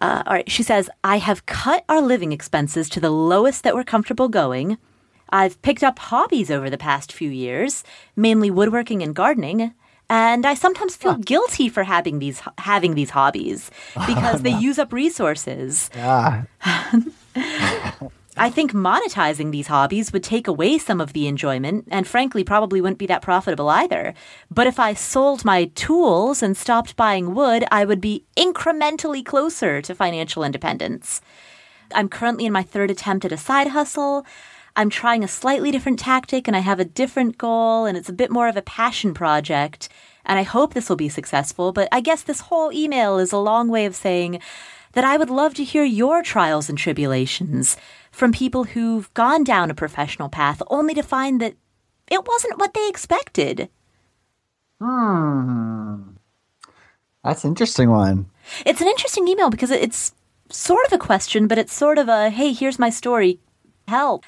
[0.00, 0.50] Uh, all right.
[0.50, 4.78] She says, I have cut our living expenses to the lowest that we're comfortable going.
[5.30, 7.84] I've picked up hobbies over the past few years,
[8.16, 9.72] mainly woodworking and gardening.
[10.08, 13.70] And I sometimes feel guilty for having these having these hobbies
[14.06, 15.90] because they use up resources.
[15.94, 16.44] Yeah.
[18.36, 22.80] I think monetizing these hobbies would take away some of the enjoyment and frankly probably
[22.80, 24.14] wouldn't be that profitable either.
[24.50, 29.82] But if I sold my tools and stopped buying wood, I would be incrementally closer
[29.82, 31.20] to financial independence.
[31.94, 34.24] I'm currently in my third attempt at a side hustle.
[34.74, 38.12] I'm trying a slightly different tactic and I have a different goal and it's a
[38.12, 39.88] bit more of a passion project.
[40.24, 41.72] And I hope this will be successful.
[41.72, 44.40] But I guess this whole email is a long way of saying
[44.92, 47.76] that I would love to hear your trials and tribulations
[48.10, 51.54] from people who've gone down a professional path only to find that
[52.10, 53.68] it wasn't what they expected.
[54.80, 56.12] Hmm.
[57.24, 58.26] That's an interesting one.
[58.66, 60.12] It's an interesting email because it's
[60.50, 63.40] sort of a question, but it's sort of a hey, here's my story.
[63.88, 64.24] Help.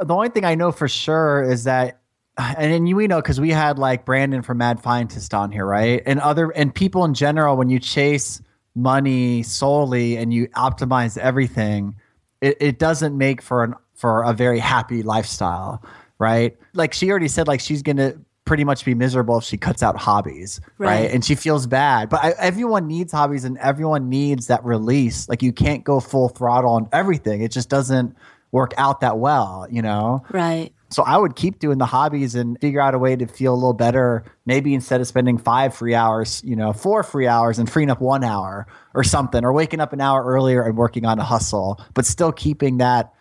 [0.00, 2.00] The only thing I know for sure is that,
[2.36, 5.64] and then you we know because we had like Brandon from Mad Fientist on here,
[5.64, 6.02] right?
[6.04, 8.42] And other and people in general, when you chase
[8.74, 11.94] money solely and you optimize everything,
[12.40, 15.80] it, it doesn't make for an for a very happy lifestyle,
[16.18, 16.56] right?
[16.72, 18.14] Like she already said, like she's gonna
[18.44, 20.88] pretty much be miserable if she cuts out hobbies, right?
[20.88, 21.10] Right.
[21.10, 22.08] And she feels bad.
[22.08, 25.28] But I, everyone needs hobbies and everyone needs that release.
[25.28, 27.42] Like you can't go full throttle on everything.
[27.42, 28.16] It just doesn't
[28.54, 30.22] work out that well, you know?
[30.30, 30.72] Right.
[30.88, 33.56] So I would keep doing the hobbies and figure out a way to feel a
[33.56, 34.22] little better.
[34.46, 38.00] Maybe instead of spending five free hours, you know, four free hours and freeing up
[38.00, 41.80] one hour or something, or waking up an hour earlier and working on a hustle,
[41.94, 43.12] but still keeping that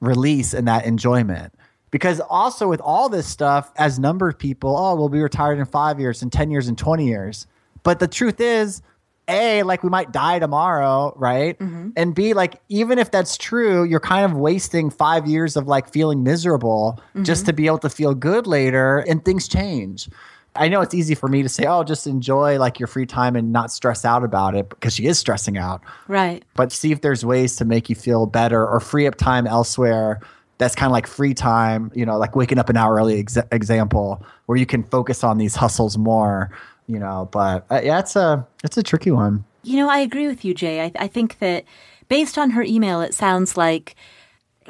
[0.00, 1.54] release and that enjoyment.
[1.92, 5.66] Because also with all this stuff, as number of people, oh, we'll be retired in
[5.66, 7.46] five years, in 10 years, in 20 years.
[7.84, 8.82] But the truth is,
[9.30, 11.58] A, like we might die tomorrow, right?
[11.58, 11.90] Mm-hmm.
[11.96, 15.90] And B, like even if that's true, you're kind of wasting five years of like
[15.90, 17.46] feeling miserable just mm-hmm.
[17.46, 20.08] to be able to feel good later and things change.
[20.56, 23.36] I know it's easy for me to say, oh, just enjoy like your free time
[23.36, 25.80] and not stress out about it because she is stressing out.
[26.08, 26.44] Right.
[26.54, 30.20] But see if there's ways to make you feel better or free up time elsewhere.
[30.58, 33.38] That's kind of like free time, you know, like waking up an hour early ex-
[33.52, 36.50] example where you can focus on these hustles more,
[36.90, 37.28] you know.
[37.30, 39.44] But uh, yeah, it's a it's a tricky one.
[39.62, 40.84] You know, I agree with you, Jay.
[40.84, 41.64] I, I think that
[42.08, 43.94] based on her email, it sounds like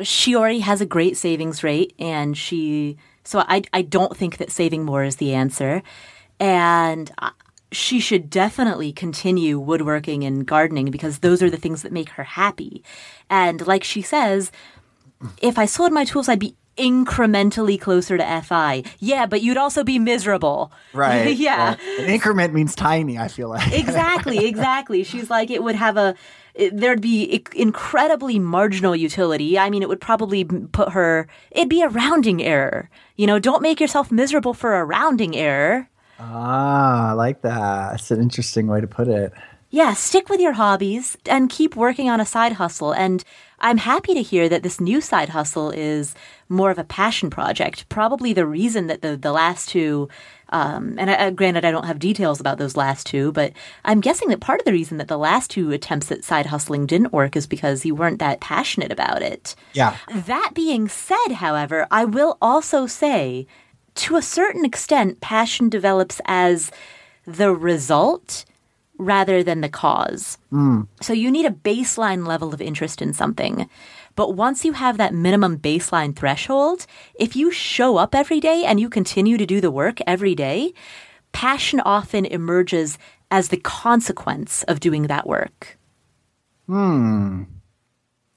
[0.02, 4.50] she already has a great savings rate and she so I I don't think that
[4.50, 5.82] saving more is the answer
[6.38, 7.10] and
[7.72, 12.24] she should definitely continue woodworking and gardening because those are the things that make her
[12.24, 12.82] happy.
[13.28, 14.50] And like she says,
[15.40, 18.84] if I sold my tools I'd be incrementally closer to FI.
[18.98, 20.72] Yeah, but you'd also be miserable.
[20.92, 21.36] Right.
[21.36, 21.76] yeah.
[22.00, 23.72] An increment means tiny, I feel like.
[23.72, 25.04] exactly, exactly.
[25.04, 26.14] She's like, it would have a,
[26.54, 29.56] it, there'd be incredibly marginal utility.
[29.58, 32.90] I mean, it would probably put her, it'd be a rounding error.
[33.16, 35.88] You know, don't make yourself miserable for a rounding error.
[36.18, 37.92] Ah, I like that.
[37.92, 39.32] That's an interesting way to put it.
[39.72, 42.92] Yeah, stick with your hobbies and keep working on a side hustle.
[42.92, 43.22] And
[43.60, 46.14] I'm happy to hear that this new side hustle is
[46.48, 47.88] more of a passion project.
[47.88, 50.08] Probably the reason that the, the last two,
[50.48, 53.52] um, and I, granted, I don't have details about those last two, but
[53.84, 56.86] I'm guessing that part of the reason that the last two attempts at side hustling
[56.86, 59.54] didn't work is because you weren't that passionate about it.
[59.74, 59.96] Yeah.
[60.12, 63.46] That being said, however, I will also say
[63.96, 66.72] to a certain extent, passion develops as
[67.24, 68.44] the result
[69.00, 70.38] rather than the cause.
[70.52, 70.86] Mm.
[71.00, 73.68] So you need a baseline level of interest in something.
[74.14, 78.78] But once you have that minimum baseline threshold, if you show up every day and
[78.78, 80.74] you continue to do the work every day,
[81.32, 82.98] passion often emerges
[83.30, 85.78] as the consequence of doing that work.
[86.66, 87.44] Hmm.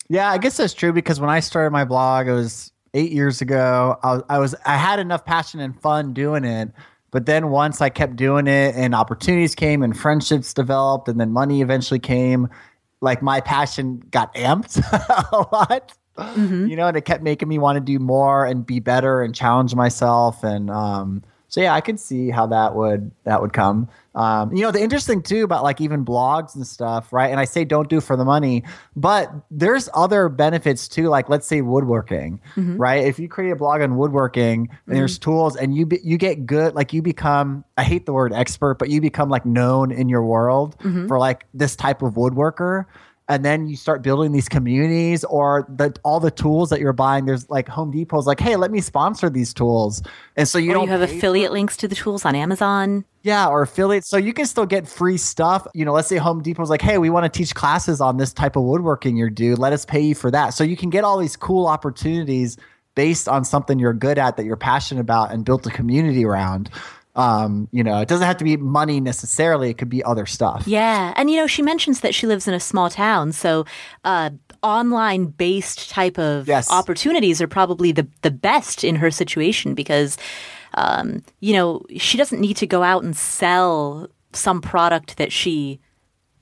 [0.09, 3.41] Yeah, I guess that's true because when I started my blog, it was eight years
[3.41, 3.97] ago.
[4.03, 6.71] I was, I was I had enough passion and fun doing it
[7.13, 11.31] but then once I kept doing it and opportunities came and friendships developed and then
[11.31, 12.49] money eventually came,
[13.01, 14.79] like my passion got amped
[15.31, 15.93] a lot.
[16.17, 16.65] Mm-hmm.
[16.65, 19.35] You know, and it kept making me want to do more and be better and
[19.35, 20.43] challenge myself.
[20.43, 21.23] And um,
[21.53, 23.87] so yeah, I could see how that would that would come.
[24.15, 27.29] Um, you know, the interesting too about like even blogs and stuff, right?
[27.29, 28.63] And I say don't do for the money,
[28.95, 31.09] but there's other benefits too.
[31.09, 32.77] Like let's say woodworking, mm-hmm.
[32.77, 33.05] right?
[33.05, 34.89] If you create a blog on woodworking, mm-hmm.
[34.89, 37.63] and there's tools, and you be, you get good, like you become.
[37.77, 41.05] I hate the word expert, but you become like known in your world mm-hmm.
[41.05, 42.85] for like this type of woodworker
[43.29, 47.25] and then you start building these communities or the all the tools that you're buying.
[47.25, 50.01] There's like home depot's like hey let me sponsor these tools.
[50.35, 53.05] And so you or don't you have affiliate links to the tools on amazon.
[53.21, 55.65] Yeah or affiliate so you can still get free stuff.
[55.73, 58.33] You know let's say home depot's like hey we want to teach classes on this
[58.33, 60.49] type of woodworking you're due let us pay you for that.
[60.49, 62.57] So you can get all these cool opportunities
[62.95, 66.69] based on something you're good at that you're passionate about and built a community around
[67.15, 69.69] um, you know, it doesn't have to be money necessarily.
[69.69, 70.63] It could be other stuff.
[70.65, 71.13] Yeah.
[71.15, 73.31] And, you know, she mentions that she lives in a small town.
[73.31, 73.65] So,
[74.03, 74.31] uh,
[74.63, 76.71] online based type of yes.
[76.71, 80.17] opportunities are probably the, the best in her situation because,
[80.73, 85.79] um, you know, she doesn't need to go out and sell some product that she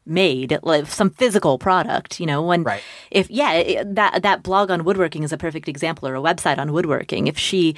[0.06, 2.82] made like some physical product you know when right.
[3.12, 6.74] if yeah that that blog on woodworking is a perfect example or a website on
[6.74, 7.76] woodworking if she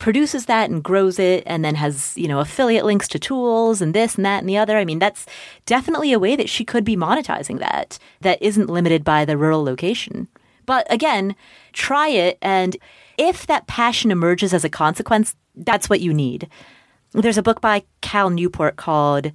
[0.00, 3.94] produces that and grows it and then has, you know, affiliate links to tools and
[3.94, 4.76] this and that and the other.
[4.76, 5.26] I mean, that's
[5.66, 9.62] definitely a way that she could be monetizing that that isn't limited by the rural
[9.62, 10.26] location.
[10.66, 11.36] But again,
[11.72, 12.38] try it.
[12.42, 12.76] And
[13.18, 16.48] if that passion emerges as a consequence, that's what you need.
[17.12, 19.32] There's a book by Cal Newport called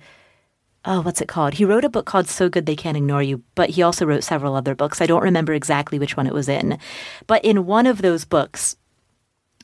[0.87, 1.55] oh, what's it called?
[1.55, 4.23] He wrote a book called So Good They Can't Ignore You, but he also wrote
[4.23, 5.01] several other books.
[5.01, 6.77] I don't remember exactly which one it was in.
[7.25, 8.75] But in one of those books,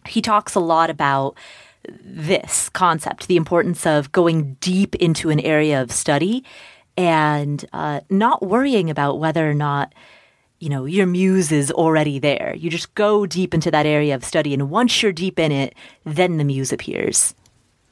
[0.08, 1.36] he talks a lot about
[1.88, 6.44] this concept, the importance of going deep into an area of study
[6.98, 9.94] and uh, not worrying about whether or not
[10.60, 12.54] you know your muse is already there.
[12.56, 15.76] You just go deep into that area of study, and once you're deep in it,
[16.04, 17.34] then the muse appears.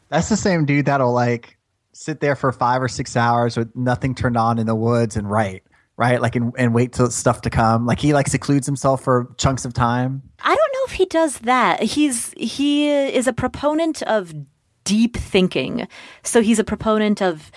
[0.09, 1.57] That's the same dude that'll like
[1.93, 5.29] sit there for five or six hours with nothing turned on in the woods and
[5.29, 5.63] write
[5.99, 6.21] right?
[6.21, 7.85] Like and, and wait till stuff to come.
[7.85, 10.23] Like he like secludes himself for chunks of time.
[10.41, 11.83] I don't know if he does that.
[11.83, 14.33] He's he is a proponent of
[14.85, 15.89] deep thinking.
[16.23, 17.51] So he's a proponent of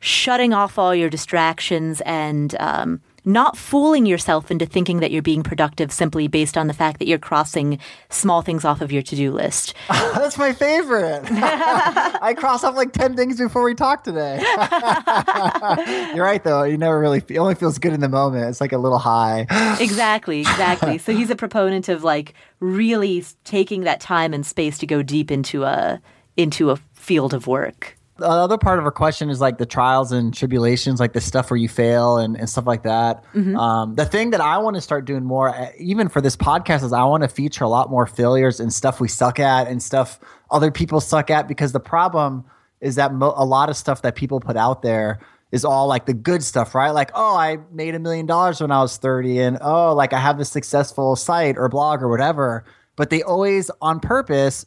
[0.00, 5.42] shutting off all your distractions and um, not fooling yourself into thinking that you're being
[5.42, 9.32] productive simply based on the fact that you're crossing small things off of your to-do
[9.32, 9.74] list.
[9.88, 11.24] That's my favorite.
[11.30, 14.38] I cross off like 10 things before we talk today.
[16.14, 16.62] you're right though.
[16.62, 18.48] You never really it only feels good in the moment.
[18.48, 19.46] It's like a little high.
[19.80, 20.98] exactly, exactly.
[20.98, 25.32] So he's a proponent of like really taking that time and space to go deep
[25.32, 26.00] into a
[26.36, 27.95] into a field of work.
[28.18, 31.50] The other part of her question is like the trials and tribulations, like the stuff
[31.50, 33.24] where you fail and, and stuff like that.
[33.34, 33.56] Mm-hmm.
[33.56, 36.82] Um, the thing that I want to start doing more, uh, even for this podcast,
[36.82, 39.82] is I want to feature a lot more failures and stuff we suck at and
[39.82, 40.18] stuff
[40.50, 42.44] other people suck at because the problem
[42.80, 45.18] is that mo- a lot of stuff that people put out there
[45.52, 46.90] is all like the good stuff, right?
[46.90, 50.18] Like, oh, I made a million dollars when I was 30, and oh, like I
[50.18, 52.64] have this successful site or blog or whatever.
[52.96, 54.64] But they always, on purpose,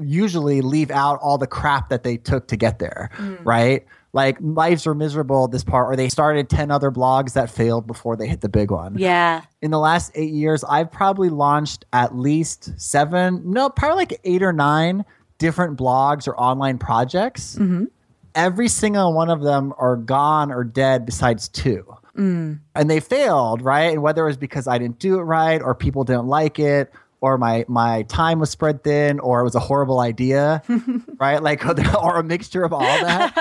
[0.00, 3.38] usually leave out all the crap that they took to get there, mm.
[3.44, 3.84] right?
[4.12, 8.16] Like lives are miserable this part, or they started 10 other blogs that failed before
[8.16, 8.96] they hit the big one.
[8.98, 9.42] Yeah.
[9.60, 14.42] In the last eight years, I've probably launched at least seven, no, probably like eight
[14.42, 15.04] or nine
[15.38, 17.56] different blogs or online projects.
[17.56, 17.84] Mm-hmm.
[18.34, 21.84] Every single one of them are gone or dead besides two.
[22.16, 22.60] Mm.
[22.74, 23.92] And they failed, right?
[23.92, 26.92] And whether it was because I didn't do it right or people didn't like it
[27.20, 30.62] or my my time was spread thin or it was a horrible idea
[31.18, 31.64] right like
[32.02, 33.32] or a mixture of all that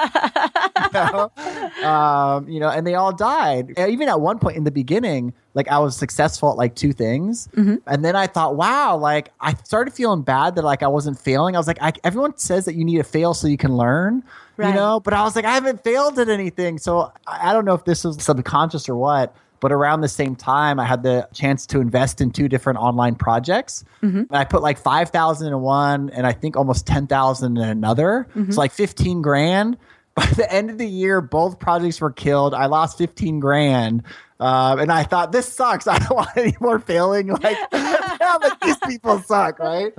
[0.94, 1.88] you, know?
[1.88, 5.68] Um, you know and they all died even at one point in the beginning like
[5.68, 7.76] i was successful at like two things mm-hmm.
[7.86, 11.56] and then i thought wow like i started feeling bad that like i wasn't failing
[11.56, 14.24] i was like I, everyone says that you need to fail so you can learn
[14.58, 14.70] right.
[14.70, 17.66] you know but i was like i haven't failed at anything so I, I don't
[17.66, 21.28] know if this was subconscious or what but around the same time, I had the
[21.34, 23.84] chance to invest in two different online projects.
[24.02, 24.18] Mm-hmm.
[24.18, 28.28] And I put like 5,000 in one and I think almost 10,000 in another.
[28.36, 28.52] Mm-hmm.
[28.52, 29.78] So like 15 grand.
[30.18, 32.56] By the end of the year, both projects were killed.
[32.56, 34.02] I lost 15 grand.
[34.40, 35.88] Um, and I thought this sucks.
[35.88, 37.28] I don't want any more failing.
[37.28, 39.98] Like, but these people suck, right?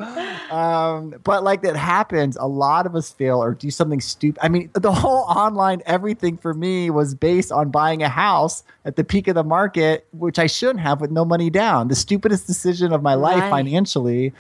[0.51, 2.36] Um, but like that happens.
[2.36, 4.39] A lot of us fail or do something stupid.
[4.43, 8.97] I mean, the whole online everything for me was based on buying a house at
[8.97, 11.89] the peak of the market, which I shouldn't have with no money down.
[11.89, 13.51] The stupidest decision of my life right.
[13.51, 14.32] financially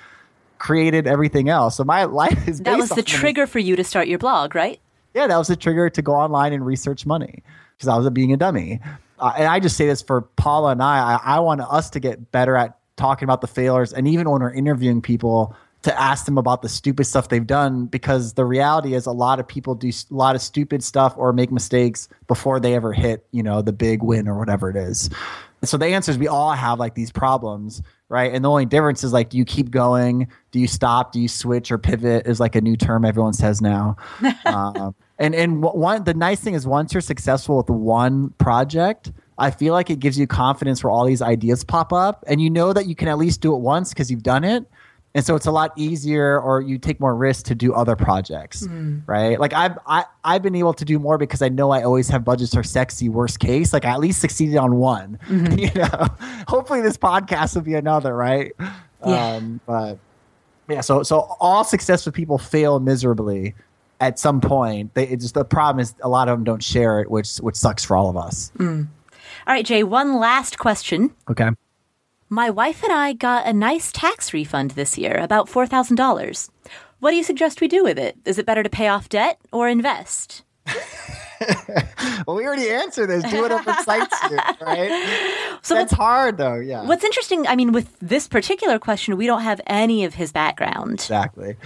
[0.58, 1.76] created everything else.
[1.76, 4.80] So my life is that was the trigger for you to start your blog, right?
[5.14, 7.42] Yeah, that was the trigger to go online and research money
[7.76, 8.80] because I was being a dummy
[9.20, 12.00] uh, and I just say this for Paula and I, I, I want us to
[12.00, 16.24] get better at talking about the failures, and even when we're interviewing people, to ask
[16.24, 19.76] them about the stupid stuff they've done because the reality is a lot of people
[19.76, 23.62] do a lot of stupid stuff or make mistakes before they ever hit you know
[23.62, 25.08] the big win or whatever it is.
[25.64, 28.32] So the answer is we all have like these problems right?
[28.32, 30.28] And the only difference is like do you keep going.
[30.50, 31.12] Do you stop?
[31.12, 33.96] Do you switch or pivot is like a new term everyone says now.
[34.44, 39.50] Um, and and one the nice thing is once you're successful with one project, I
[39.50, 42.72] feel like it gives you confidence where all these ideas pop up, and you know
[42.72, 44.64] that you can at least do it once because you've done it.
[45.14, 48.66] And so it's a lot easier, or you take more risk to do other projects,
[48.66, 49.02] mm.
[49.06, 49.40] right?
[49.40, 52.24] Like I've I, I've been able to do more because I know I always have
[52.24, 53.08] budgets are sexy.
[53.08, 55.18] Worst case, like I at least succeeded on one.
[55.26, 55.58] Mm-hmm.
[55.58, 56.06] You know,
[56.46, 58.52] hopefully this podcast will be another, right?
[59.04, 59.34] Yeah.
[59.34, 59.98] Um, but
[60.68, 63.54] yeah, so so all successful people fail miserably
[64.00, 64.94] at some point.
[64.94, 67.84] They, just the problem is a lot of them don't share it, which which sucks
[67.84, 68.52] for all of us.
[68.58, 68.88] Mm.
[69.46, 69.82] All right, Jay.
[69.82, 71.14] One last question.
[71.30, 71.48] Okay.
[72.28, 76.50] My wife and I got a nice tax refund this year, about four thousand dollars.
[77.00, 78.16] What do you suggest we do with it?
[78.24, 80.42] Is it better to pay off debt or invest?
[82.26, 83.22] well, we already answered this.
[83.24, 85.58] Do whatever excites you, right?
[85.62, 86.56] So that's hard, though.
[86.56, 86.84] Yeah.
[86.84, 90.94] What's interesting, I mean, with this particular question, we don't have any of his background.
[90.94, 91.56] Exactly.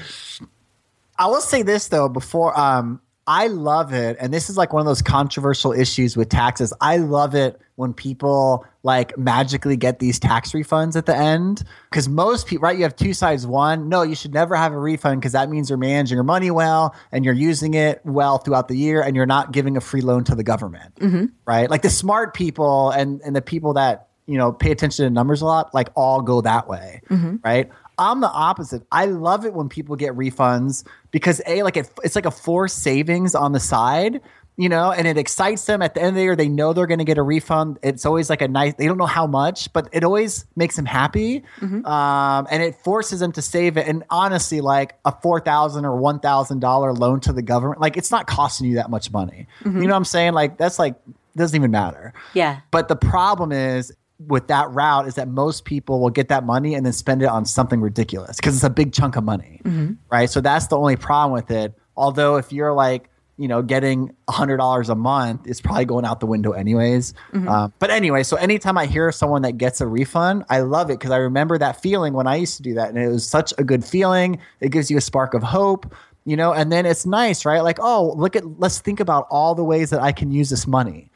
[1.22, 4.80] I will say this though before um I love it and this is like one
[4.80, 6.72] of those controversial issues with taxes.
[6.80, 11.62] I love it when people like magically get these tax refunds at the end
[11.92, 14.78] cuz most people right you have two sides one no you should never have a
[14.78, 18.66] refund cuz that means you're managing your money well and you're using it well throughout
[18.66, 20.92] the year and you're not giving a free loan to the government.
[20.96, 21.26] Mm-hmm.
[21.46, 21.70] Right?
[21.70, 25.42] Like the smart people and and the people that you know pay attention to numbers
[25.42, 27.36] a lot like all go that way mm-hmm.
[27.44, 28.82] right I'm the opposite.
[28.90, 32.82] I love it when people get refunds because a like it, it's like a forced
[32.82, 34.20] savings on the side,
[34.56, 35.82] you know, and it excites them.
[35.82, 37.78] At the end of the year, they know they're going to get a refund.
[37.82, 38.74] It's always like a nice.
[38.74, 41.84] They don't know how much, but it always makes them happy, mm-hmm.
[41.86, 43.86] um, and it forces them to save it.
[43.86, 47.96] And honestly, like a four thousand or one thousand dollar loan to the government, like
[47.96, 49.46] it's not costing you that much money.
[49.60, 49.80] Mm-hmm.
[49.80, 50.32] You know what I'm saying?
[50.34, 50.96] Like that's like
[51.36, 52.12] doesn't even matter.
[52.34, 52.60] Yeah.
[52.70, 53.92] But the problem is
[54.26, 57.28] with that route is that most people will get that money and then spend it
[57.28, 59.94] on something ridiculous because it's a big chunk of money, mm-hmm.
[60.10, 60.28] right?
[60.28, 61.74] So that's the only problem with it.
[61.96, 63.08] Although if you're like,
[63.38, 67.14] you know, getting hundred dollars a month, it's probably going out the window anyways.
[67.32, 67.48] Mm-hmm.
[67.48, 70.98] Um, but anyway, so anytime I hear someone that gets a refund, I love it
[70.98, 73.52] because I remember that feeling when I used to do that, and it was such
[73.58, 74.38] a good feeling.
[74.60, 75.92] It gives you a spark of hope,
[76.24, 77.62] you know, and then it's nice, right?
[77.62, 80.66] Like, oh, look at, let's think about all the ways that I can use this
[80.66, 81.10] money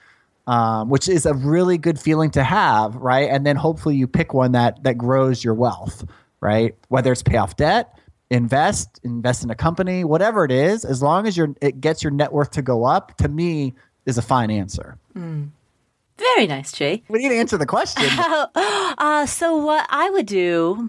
[0.47, 3.29] um, which is a really good feeling to have, right?
[3.31, 6.05] And then hopefully you pick one that that grows your wealth,
[6.41, 6.75] right?
[6.89, 7.99] Whether it's pay off debt,
[8.31, 12.11] invest, invest in a company, whatever it is, as long as your it gets your
[12.11, 13.75] net worth to go up, to me
[14.05, 14.99] is a fine answer.
[16.19, 17.03] Very nice, Jay.
[17.09, 18.05] We need to answer the question.
[18.99, 20.89] Uh, so what I would do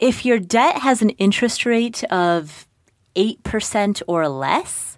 [0.00, 2.66] if your debt has an interest rate of
[3.14, 4.89] eight percent or less,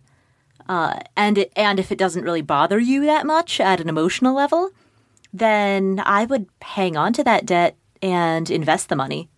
[0.68, 4.70] uh, and and if it doesn't really bother you that much at an emotional level,
[5.32, 9.28] then I would hang on to that debt and invest the money.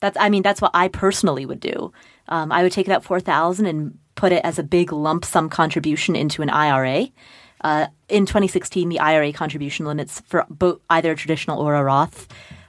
[0.00, 1.92] That's I mean that's what I personally would do.
[2.28, 5.48] Um, I would take that four thousand and put it as a big lump sum
[5.48, 7.08] contribution into an IRA.
[7.62, 12.28] Uh, in 2016, the IRA contribution limits for both either a traditional or a Roth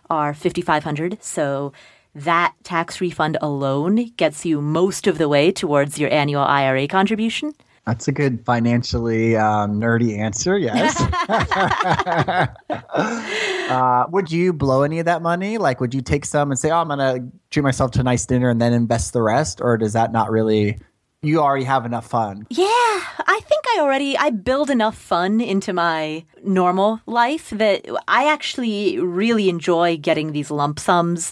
[0.09, 1.21] are 5,500.
[1.21, 1.73] So
[2.17, 7.53] that tax refund alone gets you most of the way towards your annual IRA contribution.
[7.85, 10.57] That's a good financially um, nerdy answer.
[10.57, 10.99] Yes.
[13.69, 15.57] uh, would you blow any of that money?
[15.57, 18.25] Like, would you take some and say, "Oh, I'm gonna treat myself to a nice
[18.25, 20.79] dinner and then invest the rest," or does that not really?
[21.21, 22.45] You already have enough fun.
[22.49, 28.27] Yeah, I think I already I build enough fun into my normal life that I
[28.31, 31.31] actually really enjoy getting these lump sums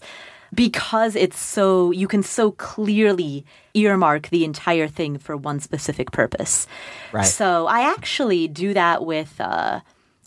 [0.54, 6.68] because it's so you can so clearly earmark the entire thing for one specific purpose.
[7.12, 7.26] Right.
[7.26, 9.82] So I actually do that with uh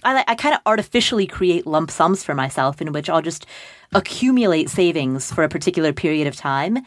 [0.05, 3.47] I, I kind of artificially create lump sums for myself in which I'll just
[3.93, 6.79] accumulate savings for a particular period of time.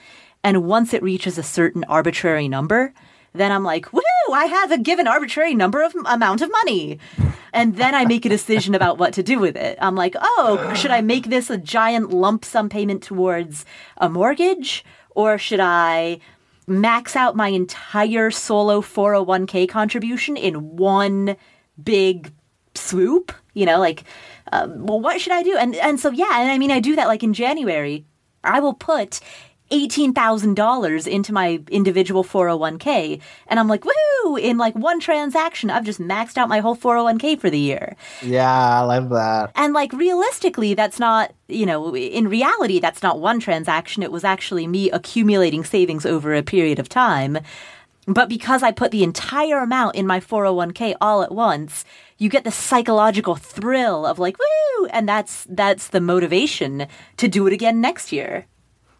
[0.43, 2.93] And once it reaches a certain arbitrary number,
[3.33, 4.01] then I'm like, woo,
[4.33, 6.99] I have a given arbitrary number of amount of money.
[7.53, 9.77] And then I make a decision about what to do with it.
[9.81, 13.65] I'm like, oh, should I make this a giant lump sum payment towards
[13.97, 14.85] a mortgage?
[15.11, 16.19] Or should I
[16.67, 21.35] max out my entire solo 401k contribution in one
[21.81, 22.31] big
[22.75, 23.33] swoop?
[23.53, 24.03] You know, like,
[24.51, 25.57] um, well, what should I do?
[25.57, 28.05] And and so yeah, and I mean, I do that like in January.
[28.43, 29.19] I will put
[29.71, 33.21] $18,000 into my individual 401k.
[33.47, 34.39] And I'm like, woohoo!
[34.39, 37.95] In like one transaction, I've just maxed out my whole 401k for the year.
[38.21, 39.51] Yeah, I love that.
[39.55, 44.03] And like realistically, that's not, you know, in reality, that's not one transaction.
[44.03, 47.39] It was actually me accumulating savings over a period of time.
[48.07, 51.85] But because I put the entire amount in my 401k all at once,
[52.17, 54.87] you get the psychological thrill of like, woo!
[54.87, 58.47] And that's, that's the motivation to do it again next year.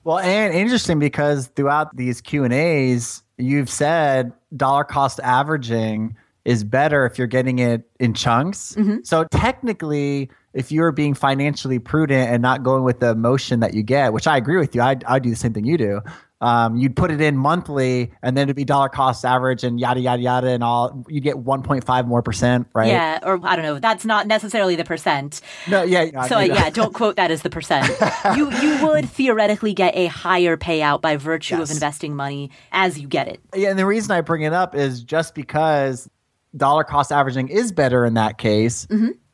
[0.03, 6.63] Well, and interesting because throughout these Q and A's, you've said dollar cost averaging is
[6.63, 8.75] better if you're getting it in chunks.
[8.75, 8.97] Mm-hmm.
[9.03, 13.83] So technically, if you're being financially prudent and not going with the emotion that you
[13.83, 16.01] get, which I agree with you, I I do the same thing you do.
[16.41, 19.99] Um, you'd put it in monthly, and then it'd be dollar cost average and yada
[19.99, 21.05] yada yada, and all.
[21.07, 22.87] you'd get 1.5 more percent, right?
[22.87, 23.77] Yeah, or I don't know.
[23.79, 25.41] That's not necessarily the percent.
[25.69, 26.25] No, yeah.
[26.25, 27.93] So I mean, yeah, don't quote that as the percent.
[28.35, 31.69] you you would theoretically get a higher payout by virtue Yes.
[31.69, 33.39] of investing money as you get it.
[33.55, 36.09] Yeah, and the reason I bring it up is just because
[36.57, 38.87] dollar cost averaging is better in that case.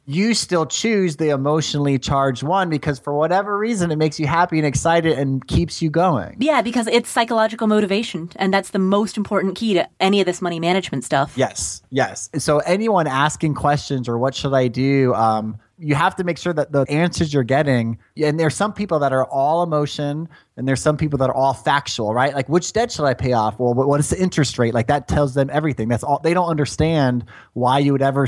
[0.09, 4.57] You still choose the emotionally charged one because for whatever reason it makes you happy
[4.57, 6.37] and excited and keeps you going.
[6.39, 10.41] Yeah, because it's psychological motivation, and that's the most important key to any of this
[10.41, 11.33] money management stuff.
[11.35, 12.29] Yes, yes.
[12.37, 16.53] So anyone asking questions or what should I do, um, you have to make sure
[16.53, 20.81] that the answers you're getting, and there's some people that are all emotion, and there's
[20.81, 22.33] some people that are all factual, right?
[22.33, 23.59] Like which debt should I pay off?
[23.59, 24.73] Well, what is the interest rate?
[24.73, 25.89] Like that tells them everything.
[25.89, 26.21] That's all.
[26.23, 28.25] They don't understand why you would ever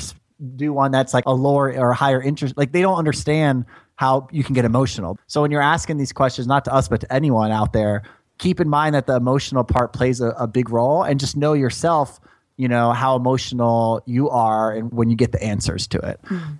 [0.55, 2.55] do one that's like a lower or higher interest.
[2.57, 3.65] Like they don't understand
[3.95, 5.17] how you can get emotional.
[5.27, 8.03] So when you're asking these questions, not to us but to anyone out there,
[8.37, 11.53] keep in mind that the emotional part plays a, a big role, and just know
[11.53, 12.19] yourself
[12.59, 16.19] you know how emotional you are and when you get the answers to it.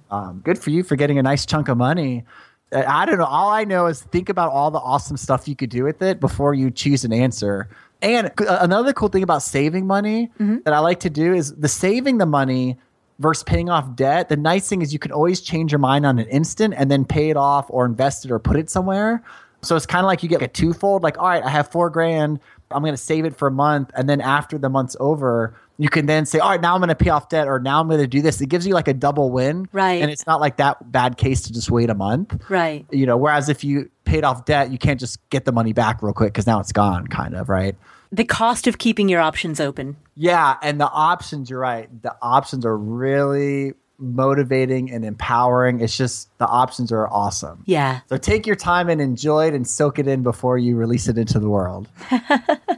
[0.10, 2.24] Um, good for you for getting a nice chunk of money.
[2.72, 3.26] Uh, i don't know.
[3.26, 6.22] All i know is think about all the awesome stuff you could do with it
[6.22, 7.68] before you choose an answer.
[8.02, 10.32] And another cool thing about saving money
[10.64, 12.78] that i like to do is the saving the money
[13.20, 16.18] versus paying off debt the nice thing is you can always change your mind on
[16.20, 19.22] an instant and then pay it off or invest it or put it somewhere
[19.62, 21.90] so it's kind of like you get a twofold like all right i have four
[21.90, 22.40] grand
[22.72, 25.90] i'm going to save it for a month and then after the month's over you
[25.90, 27.88] can then say all right now i'm going to pay off debt or now i'm
[27.90, 30.02] going to do this it gives you like a double win Right.
[30.02, 32.86] and it's not like that bad case to just wait a month Right.
[32.92, 36.02] you know whereas if you paid off debt you can't just get the money back
[36.02, 37.76] real quick because now it's gone kind of right
[38.12, 39.96] The cost of keeping your options open.
[40.16, 46.30] yeah and the options you're right the options are really motivating and empowering it's just
[46.40, 48.00] the options are awesome Yeah.
[48.08, 51.18] so take your time and enjoy it and soak it in before you release it
[51.18, 51.88] into the world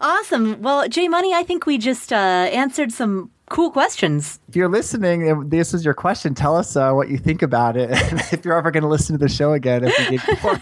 [0.00, 0.60] Awesome.
[0.60, 2.16] Well, Jay Money, I think we just uh,
[2.52, 4.38] answered some cool questions.
[4.46, 6.34] If you're listening, and this is your question.
[6.34, 7.88] Tell us uh, what you think about it.
[8.32, 10.60] If you're ever going to listen to the show again, if we get more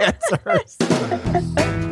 [0.00, 1.88] answers.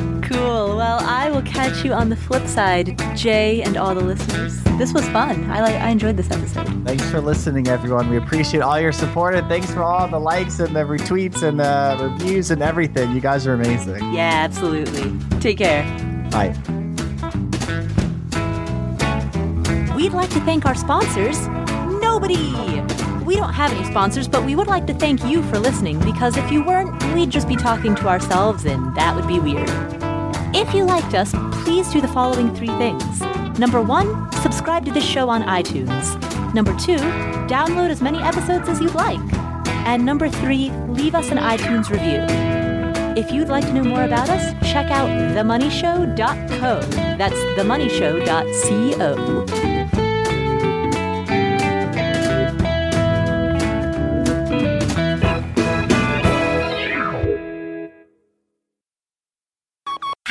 [0.48, 0.76] Cool.
[0.76, 4.62] Well, I will catch you on the flip side, Jay and all the listeners.
[4.78, 5.44] This was fun.
[5.50, 5.74] I like.
[5.74, 6.66] I enjoyed this episode.
[6.86, 8.08] Thanks for listening, everyone.
[8.08, 11.60] We appreciate all your support and thanks for all the likes and the retweets and
[11.60, 13.14] uh, the reviews and everything.
[13.14, 13.96] You guys are amazing.
[14.14, 15.12] Yeah, absolutely.
[15.38, 15.82] Take care.
[16.30, 16.56] Bye.
[19.94, 21.46] We'd like to thank our sponsors,
[22.00, 22.54] Nobody.
[23.22, 26.38] We don't have any sponsors, but we would like to thank you for listening because
[26.38, 29.97] if you weren't, we'd just be talking to ourselves and that would be weird.
[30.54, 31.32] If you liked us,
[31.62, 33.20] please do the following three things.
[33.58, 36.14] Number one, subscribe to this show on iTunes.
[36.54, 36.96] Number two,
[37.48, 39.20] download as many episodes as you'd like.
[39.86, 42.24] And number three, leave us an iTunes review.
[43.16, 46.80] If you'd like to know more about us, check out themoneyshow.co.
[47.16, 49.77] That's themoneyshow.co.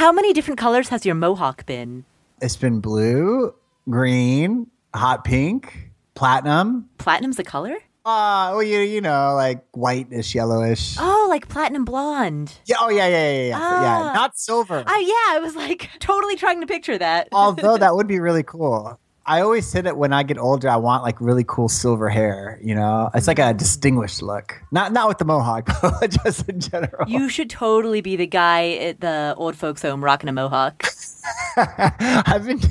[0.07, 2.05] How many different colors has your mohawk been?
[2.41, 3.53] It's been blue,
[3.89, 6.87] green, hot pink, platinum.
[6.97, 7.75] Platinum's a color?
[8.05, 10.95] Uh, well, you, you know, like whitish, yellowish.
[10.97, 12.53] Oh, like platinum blonde.
[12.63, 13.59] Yeah, oh, yeah, yeah, yeah, yeah.
[13.59, 13.81] Ah.
[13.81, 14.13] yeah.
[14.13, 14.81] Not silver.
[14.87, 17.27] Oh, yeah, I was like totally trying to picture that.
[17.33, 18.97] Although that would be really cool.
[19.27, 22.57] I always say that when I get older, I want like really cool silver hair.
[22.63, 24.55] You know, it's like a distinguished look.
[24.71, 27.09] Not not with the mohawk, but just in general.
[27.09, 30.85] You should totally be the guy at the old folks' home rocking a mohawk.
[31.57, 32.61] I've been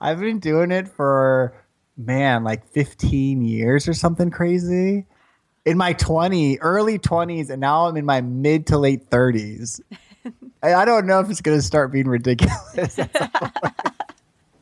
[0.00, 1.54] I've been doing it for
[1.96, 5.06] man like 15 years or something crazy.
[5.66, 9.80] In my 20, early 20s, and now I'm in my mid to late 30s.
[10.62, 12.98] I I don't know if it's going to start being ridiculous.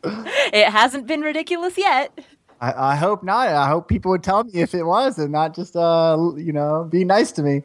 [0.05, 2.19] It hasn't been ridiculous yet.
[2.61, 3.49] I, I hope not.
[3.49, 6.89] I hope people would tell me if it was and not just, uh, you know,
[6.91, 7.63] be nice to me.